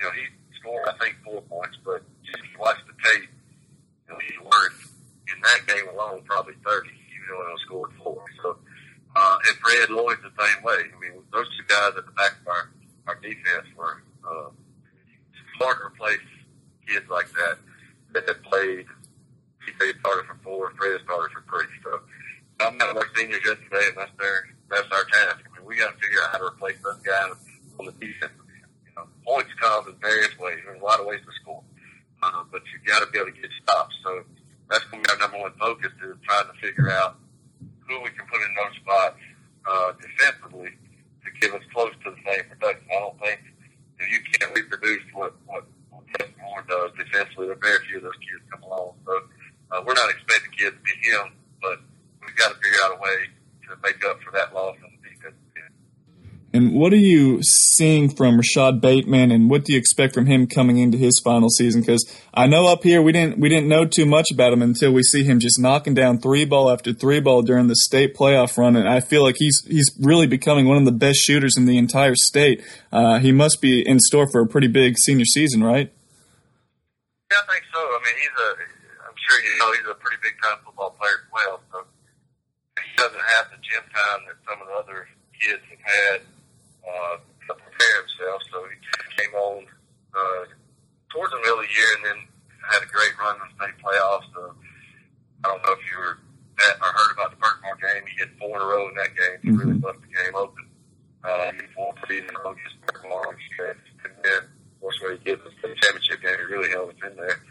you 0.00 0.02
know, 0.08 0.12
he 0.16 0.24
scored, 0.56 0.88
I 0.88 0.96
think, 0.96 1.20
four 1.20 1.44
points, 1.44 1.76
but 1.84 2.00
just 2.24 2.40
watch 2.56 2.80
the 2.88 2.96
tape, 3.04 3.28
you 3.28 4.08
know, 4.08 4.18
he's 4.24 4.40
worth, 4.40 4.96
in 5.28 5.36
that 5.36 5.68
game 5.68 5.84
alone, 5.92 6.24
probably 6.24 6.56
30, 6.64 6.88
even 6.88 7.28
though 7.28 7.44
he 7.44 7.60
scored 7.68 7.92
four. 8.00 8.24
So, 8.40 8.56
uh, 8.56 9.36
and 9.36 9.56
Fred 9.60 9.92
Lloyd's 9.92 10.24
the 10.24 10.32
same 10.32 10.64
way. 10.64 10.88
I 10.88 10.96
mean, 10.96 11.20
those 11.28 11.44
two 11.60 11.68
guys 11.68 11.92
at 11.92 12.08
the 12.08 12.16
back 12.16 12.40
of 12.40 12.48
our, 12.48 12.72
our 13.12 13.20
defense 13.20 13.68
were, 13.76 14.00
uh, 14.24 14.48
hard 15.58 15.78
to 15.78 15.86
replace 15.86 16.24
kids 16.86 17.06
like 17.10 17.28
that 17.32 17.58
that 18.14 18.28
have 18.28 18.42
played. 18.42 18.86
They 19.78 19.92
started 20.00 20.24
for 20.26 20.38
four, 20.42 20.72
Fred 20.78 21.00
started 21.04 21.30
for 21.34 21.44
three. 21.44 21.68
So 21.84 22.00
I'm 22.60 22.80
out 22.80 22.90
of 22.90 22.96
our 22.96 23.08
seniors 23.14 23.44
yesterday, 23.44 23.92
and 23.92 23.96
that's 23.98 24.16
their 24.18 24.48
that's 24.70 24.88
our 24.90 25.04
task. 25.04 25.44
I 25.44 25.58
mean, 25.58 25.66
we 25.66 25.76
got 25.76 25.92
to 25.92 25.98
figure 26.00 26.22
out 26.24 26.32
how 26.32 26.38
to 26.38 26.44
replace 26.44 26.76
those 26.82 27.00
guys 27.04 27.36
on 27.78 27.86
the 27.86 27.92
defensive 27.92 28.48
know, 28.98 29.06
points 29.22 29.50
come 29.60 29.86
in 29.88 29.94
various 30.02 30.34
ways. 30.38 30.58
There's 30.66 30.80
a 30.80 30.84
lot 30.84 31.00
of 31.00 31.06
ways 31.06 31.22
to 31.22 31.32
score, 31.42 31.62
uh, 32.22 32.42
but 32.50 32.62
you 32.74 32.82
got 32.82 33.00
to 33.00 33.08
be 33.10 33.18
able 33.18 33.30
to 33.30 33.38
get 33.38 33.50
stops. 33.62 33.94
So 34.02 34.26
that's 34.70 34.84
going 34.90 35.02
to 35.02 35.06
be 35.06 35.10
our 35.14 35.20
number 35.22 35.38
one 35.38 35.54
focus 35.58 35.94
is 36.02 36.18
trying 36.26 36.50
to 36.50 36.56
figure 36.60 36.90
out 36.90 37.16
who 37.86 38.02
we 38.02 38.10
can 38.10 38.26
put 38.26 38.42
in 38.42 38.52
those 38.58 38.74
spots 38.82 39.20
uh, 39.64 39.92
defensively 40.02 40.74
to 41.24 41.28
give 41.40 41.54
us 41.54 41.62
close 41.72 41.94
to 42.04 42.10
the 42.10 42.20
same 42.26 42.44
production. 42.50 42.84
I 42.90 43.00
don't 43.00 43.18
think 43.20 43.40
if 43.98 44.06
you 44.10 44.20
can't 44.36 44.52
reproduce 44.54 45.06
what 45.14 45.34
what, 45.46 45.64
what 45.90 46.04
Moore 46.42 46.64
does 46.68 46.90
defensively, 46.98 47.46
there 47.46 47.56
are 47.56 47.62
very 47.62 47.80
few 47.86 47.98
of 47.98 48.04
those 48.04 48.20
kids 48.20 48.42
come 48.50 48.62
along. 48.62 48.98
So 49.06 49.12
uh, 49.72 49.82
we're 49.86 49.94
not 49.94 50.10
expecting 50.10 50.52
kids 50.52 50.76
to 50.76 50.82
be 50.82 50.94
him, 51.06 51.32
but 51.62 51.80
we've 52.24 52.36
got 52.36 52.52
to 52.52 52.58
figure 52.60 52.78
out 52.84 52.96
a 52.96 53.00
way 53.00 53.16
to 53.68 53.76
make 53.82 54.00
up 54.04 54.20
for 54.22 54.32
that 54.32 54.54
loss. 54.54 54.76
And 56.58 56.74
what 56.74 56.92
are 56.92 56.96
you 56.96 57.38
seeing 57.44 58.10
from 58.10 58.36
Rashod 58.36 58.80
Bateman, 58.80 59.30
and 59.30 59.48
what 59.48 59.64
do 59.64 59.72
you 59.72 59.78
expect 59.78 60.12
from 60.12 60.26
him 60.26 60.48
coming 60.48 60.78
into 60.78 60.98
his 60.98 61.20
final 61.22 61.50
season? 61.50 61.82
Because 61.82 62.04
I 62.34 62.48
know 62.48 62.66
up 62.66 62.82
here 62.82 63.00
we 63.00 63.12
didn't 63.12 63.38
we 63.38 63.48
didn't 63.48 63.68
know 63.68 63.84
too 63.84 64.04
much 64.04 64.32
about 64.32 64.52
him 64.52 64.60
until 64.60 64.92
we 64.92 65.04
see 65.04 65.22
him 65.22 65.38
just 65.38 65.60
knocking 65.60 65.94
down 65.94 66.18
three 66.18 66.44
ball 66.44 66.68
after 66.68 66.92
three 66.92 67.20
ball 67.20 67.42
during 67.42 67.68
the 67.68 67.76
state 67.76 68.16
playoff 68.16 68.58
run, 68.58 68.74
and 68.74 68.88
I 68.88 68.98
feel 68.98 69.22
like 69.22 69.36
he's 69.38 69.64
he's 69.68 69.96
really 70.00 70.26
becoming 70.26 70.66
one 70.66 70.78
of 70.78 70.84
the 70.84 70.90
best 70.90 71.20
shooters 71.20 71.56
in 71.56 71.66
the 71.66 71.78
entire 71.78 72.16
state. 72.16 72.60
Uh, 72.90 73.20
he 73.20 73.30
must 73.30 73.62
be 73.62 73.88
in 73.88 74.00
store 74.00 74.26
for 74.28 74.40
a 74.40 74.46
pretty 74.48 74.66
big 74.66 74.98
senior 74.98 75.26
season, 75.26 75.62
right? 75.62 75.92
Yeah, 77.30 77.36
I 77.40 77.52
think 77.52 77.66
so. 77.72 77.78
I 77.78 78.00
mean, 78.04 78.14
he's 78.18 78.34
a 78.36 78.50
I'm 79.06 79.14
sure 79.14 79.44
you 79.44 79.58
know 79.60 79.72
he's 79.74 79.90
a 79.92 79.94
pretty 79.94 80.18
big 80.24 80.34
time 80.42 80.58
football 80.64 80.90
player 80.98 81.22
as 81.22 81.32
well. 81.32 81.60
So 81.70 81.84
he 82.82 82.96
doesn't 82.96 83.26
have 83.36 83.46
the 83.52 83.58
gym 83.62 83.84
time 83.94 84.26
that 84.26 84.34
some 84.42 84.60
of 84.60 84.66
the 84.66 84.74
other 84.74 85.06
kids 85.40 85.62
have 85.70 85.78
had 85.86 86.20
uh, 86.88 87.16
to 87.20 87.52
prepare 87.54 87.94
himself. 88.00 88.40
So 88.50 88.64
he 88.68 88.76
came 89.20 89.34
on 89.36 89.64
uh, 90.16 90.44
towards 91.12 91.32
the 91.32 91.40
middle 91.44 91.60
of 91.60 91.66
the 91.68 91.72
year 91.72 91.90
and 92.00 92.04
then 92.04 92.18
had 92.68 92.82
a 92.82 92.90
great 92.90 93.12
run 93.20 93.36
in 93.36 93.42
the 93.44 93.50
state 93.56 93.76
playoffs. 93.80 94.28
So 94.34 94.56
I 95.44 95.48
don't 95.48 95.62
know 95.64 95.72
if 95.72 95.82
you 95.84 95.96
were 95.98 96.18
at 96.68 96.76
or 96.82 96.90
heard 96.90 97.12
about 97.12 97.30
the 97.32 97.40
Berkmar 97.40 97.78
game. 97.78 98.02
He 98.08 98.18
hit 98.18 98.30
four 98.38 98.56
in 98.56 98.62
a 98.62 98.66
row 98.66 98.88
in 98.88 98.94
that 98.96 99.14
game. 99.14 99.38
He 99.42 99.50
really 99.50 99.78
left 99.78 100.02
the 100.02 100.10
game 100.10 100.34
open. 100.34 100.64
Uh, 101.24 101.52
he 101.52 101.66
four 101.74 101.94
a 101.94 102.42
row 102.42 102.52
against 102.52 102.78
Berkmar. 102.86 103.36
And 104.04 104.12
then, 104.22 104.42
of 104.42 104.80
course, 104.80 104.98
when 105.02 105.18
he 105.18 105.24
gets 105.24 105.42
the 105.44 105.52
state 105.58 105.76
championship 105.82 106.22
game, 106.22 106.38
he 106.38 106.46
really 106.50 106.70
held 106.70 106.90
us 106.90 107.00
in 107.06 107.16
there. 107.16 107.42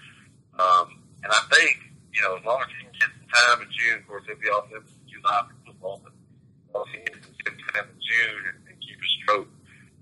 Um, 0.59 1.03
and 1.23 1.31
I 1.31 1.41
think, 1.53 1.77
you 2.13 2.21
know, 2.21 2.37
as 2.37 2.45
long 2.45 2.61
as 2.61 2.67
he 2.73 2.83
can 2.83 2.93
get 2.93 3.09
some 3.13 3.29
time 3.29 3.61
in 3.61 3.69
June, 3.71 3.99
of 3.99 4.07
course, 4.07 4.23
he'll 4.27 4.41
be 4.41 4.49
off 4.49 4.67
in 4.73 4.83
July 5.07 5.41
for 5.47 5.55
football, 5.67 6.01
but 6.03 6.13
as 6.13 6.73
long 6.73 6.85
as 6.87 6.93
he 6.93 6.99
can 7.05 7.13
get 7.15 7.25
some 7.45 7.57
time 7.73 7.87
in 7.93 7.99
June 8.01 8.43
and, 8.51 8.66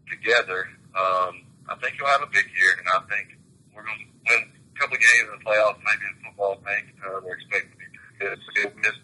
together, 0.10 0.70
um, 0.96 1.46
I 1.68 1.76
think 1.82 1.98
he'll 1.98 2.08
have 2.08 2.22
a 2.22 2.32
big 2.32 2.46
year. 2.54 2.72
And 2.78 2.88
I 2.94 3.00
think 3.10 3.38
we're 3.74 3.84
going 3.84 4.00
to 4.00 4.10
win 4.30 4.42
a 4.50 4.80
couple 4.80 4.96
of 4.96 5.02
games 5.02 5.28
in 5.30 5.40
the 5.40 5.44
playoffs, 5.46 5.82
maybe 5.82 6.06
in 6.06 6.16
football, 6.26 6.62
maybe 6.66 6.94
uh, 7.02 7.20
they're 7.22 7.36
expecting 7.36 7.72
to 7.72 7.78
be 7.78 7.90
good. 8.20 8.38
He'll 8.56 8.82
miss 8.82 8.98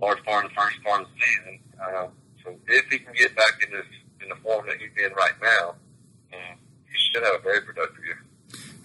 large 0.00 0.22
part 0.24 0.44
of 0.44 0.50
the 0.50 0.56
first 0.56 0.82
part 0.82 1.02
of 1.02 1.08
the 1.08 1.14
season. 1.20 1.60
Um, 1.76 2.08
so 2.42 2.56
if 2.68 2.84
he 2.90 2.98
can 2.98 3.12
get 3.14 3.36
back 3.36 3.60
in 3.64 3.70
this 3.70 3.86
in 4.22 4.28
the 4.28 4.36
form 4.36 4.66
that 4.66 4.76
he's 4.78 4.96
in 4.96 5.12
right 5.12 5.36
now, 5.42 5.76
um, 6.32 6.56
he 6.88 6.96
should 6.96 7.22
have 7.22 7.34
a 7.36 7.42
very 7.42 7.60
productive 7.60 8.04
year. 8.04 8.24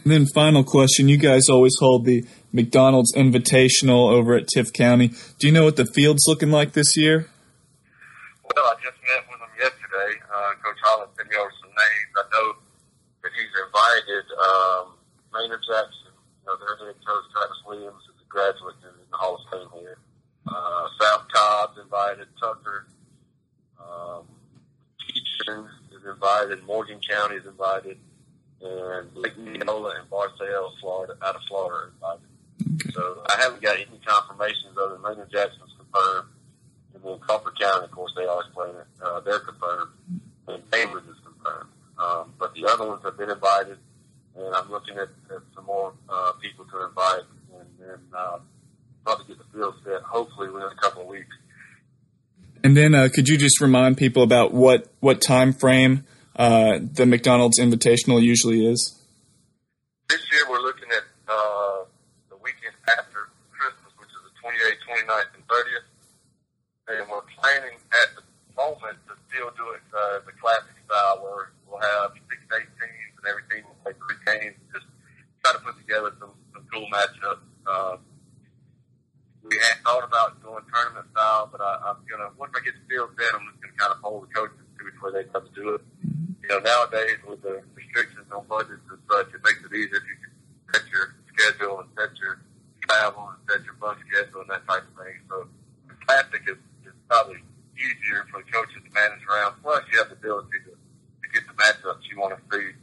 And 0.03 0.11
then 0.11 0.25
final 0.27 0.63
question: 0.63 1.09
You 1.09 1.17
guys 1.17 1.49
always 1.49 1.75
hold 1.79 2.05
the 2.05 2.25
McDonald's 2.51 3.13
Invitational 3.15 4.11
over 4.11 4.35
at 4.35 4.47
Tift 4.47 4.73
County. 4.73 5.09
Do 5.39 5.47
you 5.47 5.53
know 5.53 5.63
what 5.63 5.77
the 5.77 5.85
field's 5.85 6.25
looking 6.27 6.51
like 6.51 6.73
this 6.73 6.95
year? 6.95 7.29
Well, 8.43 8.65
I 8.65 8.75
just 8.83 8.97
met 9.01 9.25
with 9.31 9.41
him 9.41 9.49
yesterday. 9.57 10.19
Holland 10.85 11.09
sent 11.17 11.29
me 11.29 11.35
over 11.35 11.49
some 11.57 11.73
names. 11.73 12.11
I 12.13 12.25
know 12.29 12.47
that 13.25 13.31
he's 13.33 13.53
invited 13.57 14.25
um, 14.37 14.85
Maynard 15.33 15.65
Jackson. 15.65 16.13
You 16.13 16.53
know, 16.53 16.55
their 16.61 16.77
head 16.77 17.01
coach 17.01 17.25
Travis 17.33 17.61
Williams 17.65 18.05
is 18.05 18.21
a 18.21 18.27
graduate 18.29 18.77
in 18.85 18.93
the 19.09 19.17
Hall 19.17 19.41
of 19.41 19.43
Fame 19.49 19.81
here. 19.81 19.97
Uh, 20.45 20.85
South 21.01 21.25
Cobb's 21.33 21.81
invited. 21.81 22.27
Tucker. 22.39 22.85
Um, 23.81 24.29
Keatron 25.01 25.65
is 25.89 26.05
invited. 26.05 26.63
Morgan 26.65 26.99
County 27.01 27.35
is 27.35 27.45
invited. 27.45 27.97
And 28.61 29.09
Lake 29.15 29.37
Neola 29.37 29.99
and 29.99 30.09
Bartow, 30.09 30.71
Florida, 30.79 31.17
out 31.21 31.35
of 31.35 31.41
Florida, 31.47 31.75
are 31.75 31.91
invited. 31.97 32.93
So 32.93 33.21
I 33.25 33.41
haven't 33.41 33.61
got 33.61 33.75
any 33.75 33.99
confirmations 34.05 34.77
other 34.77 34.93
than 34.93 35.01
Maynard 35.01 35.31
Jackson's 35.31 35.73
confirmed. 35.77 36.29
And 36.93 37.03
then 37.03 37.19
Crawford 37.19 37.59
County, 37.59 37.85
of 37.85 37.91
course, 37.91 38.13
they 38.15 38.25
always 38.25 38.47
play 38.53 38.69
it. 38.69 38.87
Uh, 39.03 39.19
they're 39.21 39.39
confirmed. 39.39 39.91
And 40.47 40.71
Cambridge 40.71 41.05
is 41.05 41.17
confirmed. 41.23 41.69
Um, 41.97 42.33
but 42.37 42.53
the 42.53 42.65
other 42.67 42.87
ones 42.87 43.01
have 43.03 43.17
been 43.17 43.29
invited. 43.29 43.77
And 44.37 44.53
I'm 44.53 44.69
looking 44.69 44.97
at, 44.97 45.09
at 45.33 45.41
some 45.55 45.65
more 45.65 45.93
uh, 46.09 46.33
people 46.41 46.65
to 46.65 46.85
invite. 46.85 47.23
And 47.57 47.67
then 47.79 47.99
uh, 48.15 48.39
probably 49.05 49.25
get 49.27 49.37
the 49.37 49.57
field 49.57 49.75
set, 49.83 50.01
hopefully, 50.01 50.49
within 50.49 50.69
a 50.69 50.81
couple 50.81 51.03
of 51.03 51.07
weeks. 51.07 51.35
And 52.63 52.75
then, 52.75 52.95
uh, 52.95 53.09
could 53.13 53.27
you 53.27 53.37
just 53.37 53.61
remind 53.61 53.97
people 53.97 54.23
about 54.23 54.51
what 54.51 54.91
what 54.99 55.21
time 55.21 55.53
frame 55.53 56.03
uh, 56.35 56.79
the 56.81 57.05
McDonald's 57.05 57.59
Invitational 57.59 58.21
usually 58.21 58.65
is? 58.65 58.99
This 60.09 60.21
year 60.31 60.49
we're 60.49 60.61
looking 60.61 60.89
at 60.89 61.03
uh, 61.29 61.85
the 62.29 62.37
weekend 62.41 62.73
after 62.97 63.29
Christmas, 63.53 63.93
which 64.01 64.09
is 64.09 64.21
the 64.25 64.33
28th, 64.41 64.81
29th, 65.05 65.35
and 65.35 65.47
30th. 65.47 65.85
And 66.87 67.09
we're 67.09 67.21
planning 67.37 67.77
at 67.93 68.15
the 68.17 68.23
moment 68.57 68.97
to 69.09 69.13
still 69.29 69.51
do 69.57 69.71
it 69.77 69.81
uh, 69.95 70.19
the 70.27 70.35
classic 70.35 70.75
style 70.83 71.23
where 71.23 71.55
we'll 71.63 71.79
have 71.79 72.11
six, 72.27 72.39
eight 72.59 72.69
teams 72.75 73.13
and 73.15 73.25
everything. 73.25 73.63
We'll 73.63 73.79
play 73.81 73.95
three 73.95 74.19
games. 74.27 74.59
Just 74.75 74.85
try 75.39 75.55
to 75.55 75.61
put 75.63 75.79
together 75.79 76.11
some, 76.19 76.35
some 76.51 76.67
cool 76.67 76.87
matchups. 76.91 77.47
Uh, 77.63 77.97
we 79.45 79.55
had 79.61 79.77
thought 79.85 80.03
about 80.03 80.41
going 80.41 80.65
tournament 80.73 81.05
style, 81.13 81.47
but 81.47 81.61
I, 81.61 81.93
I'm 81.93 82.01
gonna 82.09 82.33
once 82.35 82.51
I 82.57 82.65
get 82.65 82.73
the 82.75 82.85
field 82.89 83.13
set, 83.13 83.29
I'm 83.31 83.45
just 83.53 83.61
gonna 83.61 83.77
kind 83.77 83.93
of 83.93 83.99
hold 84.01 84.25
the 84.25 84.31
coaches 84.33 84.57
to 84.57 84.81
before 84.83 85.13
they 85.13 85.23
come 85.29 85.45
to 85.45 85.53
do 85.53 85.77
it. 85.77 85.81
You 86.41 86.49
know, 86.49 86.59
nowadays 86.59 87.21
with 87.25 87.41
the 87.45 87.61
restrictions 87.77 88.25
on 88.33 88.45
budgets 88.49 88.85
and 88.89 89.01
such, 89.05 89.33
it 89.33 89.41
makes 89.45 89.61
it 89.61 89.71
easier 89.73 90.01
if 90.01 90.05
you 90.09 90.17
can 90.17 90.33
set 90.73 90.83
your 90.89 91.05
schedule 91.29 91.85
and 91.85 91.89
set 91.93 92.13
your 92.17 92.41
travel 92.85 93.33
and 93.33 93.39
set 93.49 93.61
your 93.65 93.77
bus 93.77 93.97
schedule 94.09 94.45
and 94.45 94.49
that 94.49 94.65
type 94.65 94.85
of 94.85 94.93
thing. 94.97 95.17
So 95.29 95.45
the 95.89 95.97
classic 96.05 96.41
is, 96.49 96.59
is 96.85 96.97
probably 97.09 97.41
easier 97.77 98.25
for 98.29 98.41
the 98.41 98.49
coaches 98.49 98.81
to 98.81 98.91
manage 98.93 99.21
around. 99.29 99.61
Plus, 99.61 99.81
you 99.91 99.97
have 99.99 100.09
the 100.09 100.17
ability 100.17 100.57
to, 100.69 100.73
to 100.73 101.27
get 101.33 101.43
the 101.45 101.55
matchups 101.57 102.05
you 102.09 102.17
want 102.17 102.33
to 102.33 102.41
see 102.49 102.77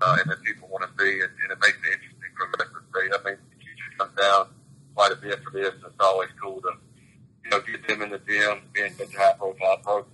uh, 0.00 0.16
and 0.20 0.30
that 0.30 0.40
people 0.44 0.68
want 0.68 0.84
to 0.84 0.92
see, 1.00 1.20
and, 1.20 1.32
and 1.44 1.48
it 1.52 1.60
makes 1.60 1.80
it 1.80 1.92
interesting 1.92 2.32
for 2.36 2.46
the 2.52 2.56
rest 2.60 2.72
of 2.72 2.80
the 2.84 2.88
state. 2.92 3.10
I 3.12 3.20
think 3.24 3.36
the 3.48 3.58
future 3.60 3.90
comes 3.96 4.14
down 4.16 4.42
quite 4.96 5.12
a 5.12 5.16
bit 5.16 5.42
for 5.42 5.50
this. 5.50 5.72
and 5.74 5.84
It's 5.86 6.00
always 6.00 6.30
cool 6.42 6.60
to 6.62 6.72
you 7.44 7.50
know 7.50 7.60
get 7.60 7.86
them 7.86 8.02
in 8.02 8.10
the 8.10 8.18
gym, 8.18 8.62
being 8.72 8.92
such 8.92 9.14
a 9.14 9.18
high 9.18 9.34
profile 9.34 9.78
program. 9.78 10.12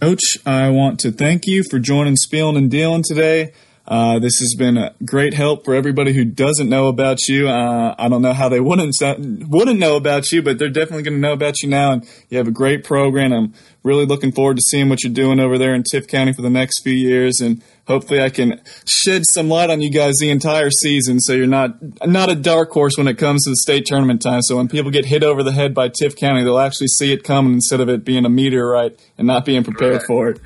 Coach, 0.00 0.38
I 0.46 0.70
want 0.70 0.89
to 1.00 1.10
thank 1.10 1.46
you 1.46 1.62
for 1.62 1.78
joining 1.78 2.14
Spieling 2.14 2.56
and 2.56 2.70
Dealing 2.70 3.02
today. 3.02 3.52
Uh, 3.90 4.20
this 4.20 4.38
has 4.38 4.54
been 4.56 4.76
a 4.76 4.94
great 5.04 5.34
help 5.34 5.64
for 5.64 5.74
everybody 5.74 6.12
who 6.12 6.24
doesn't 6.24 6.68
know 6.68 6.86
about 6.86 7.26
you. 7.26 7.48
Uh, 7.48 7.92
I 7.98 8.08
don't 8.08 8.22
know 8.22 8.32
how 8.32 8.48
they 8.48 8.60
wouldn't 8.60 8.94
wouldn't 9.00 9.80
know 9.80 9.96
about 9.96 10.30
you, 10.30 10.42
but 10.42 10.58
they're 10.58 10.68
definitely 10.68 11.02
going 11.02 11.14
to 11.14 11.20
know 11.20 11.32
about 11.32 11.62
you 11.62 11.68
now. 11.68 11.92
And 11.92 12.08
you 12.28 12.38
have 12.38 12.46
a 12.46 12.52
great 12.52 12.84
program. 12.84 13.32
I'm 13.32 13.54
really 13.82 14.06
looking 14.06 14.30
forward 14.30 14.58
to 14.58 14.62
seeing 14.62 14.88
what 14.88 15.02
you're 15.02 15.12
doing 15.12 15.40
over 15.40 15.58
there 15.58 15.74
in 15.74 15.82
Tift 15.82 16.06
County 16.06 16.32
for 16.32 16.42
the 16.42 16.50
next 16.50 16.84
few 16.84 16.92
years, 16.92 17.40
and 17.40 17.64
hopefully, 17.88 18.20
I 18.20 18.30
can 18.30 18.60
shed 18.84 19.22
some 19.32 19.48
light 19.48 19.70
on 19.70 19.80
you 19.80 19.90
guys 19.90 20.14
the 20.20 20.30
entire 20.30 20.70
season, 20.70 21.18
so 21.18 21.32
you're 21.32 21.48
not 21.48 21.78
not 22.06 22.30
a 22.30 22.36
dark 22.36 22.70
horse 22.70 22.96
when 22.96 23.08
it 23.08 23.18
comes 23.18 23.44
to 23.44 23.50
the 23.50 23.56
state 23.56 23.86
tournament 23.86 24.22
time. 24.22 24.42
So 24.42 24.56
when 24.56 24.68
people 24.68 24.92
get 24.92 25.06
hit 25.06 25.24
over 25.24 25.42
the 25.42 25.52
head 25.52 25.74
by 25.74 25.88
Tift 25.88 26.16
County, 26.16 26.44
they'll 26.44 26.58
actually 26.58 26.88
see 26.88 27.12
it 27.12 27.24
coming 27.24 27.54
instead 27.54 27.80
of 27.80 27.88
it 27.88 28.04
being 28.04 28.24
a 28.24 28.30
meteorite 28.30 29.00
and 29.18 29.26
not 29.26 29.44
being 29.44 29.64
prepared 29.64 30.02
Correct. 30.02 30.06
for 30.06 30.28
it 30.28 30.40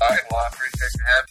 uh, 0.00 0.08
and 0.10 0.20
law 0.32 0.44
enforcement 0.46 0.92
have 1.06 1.29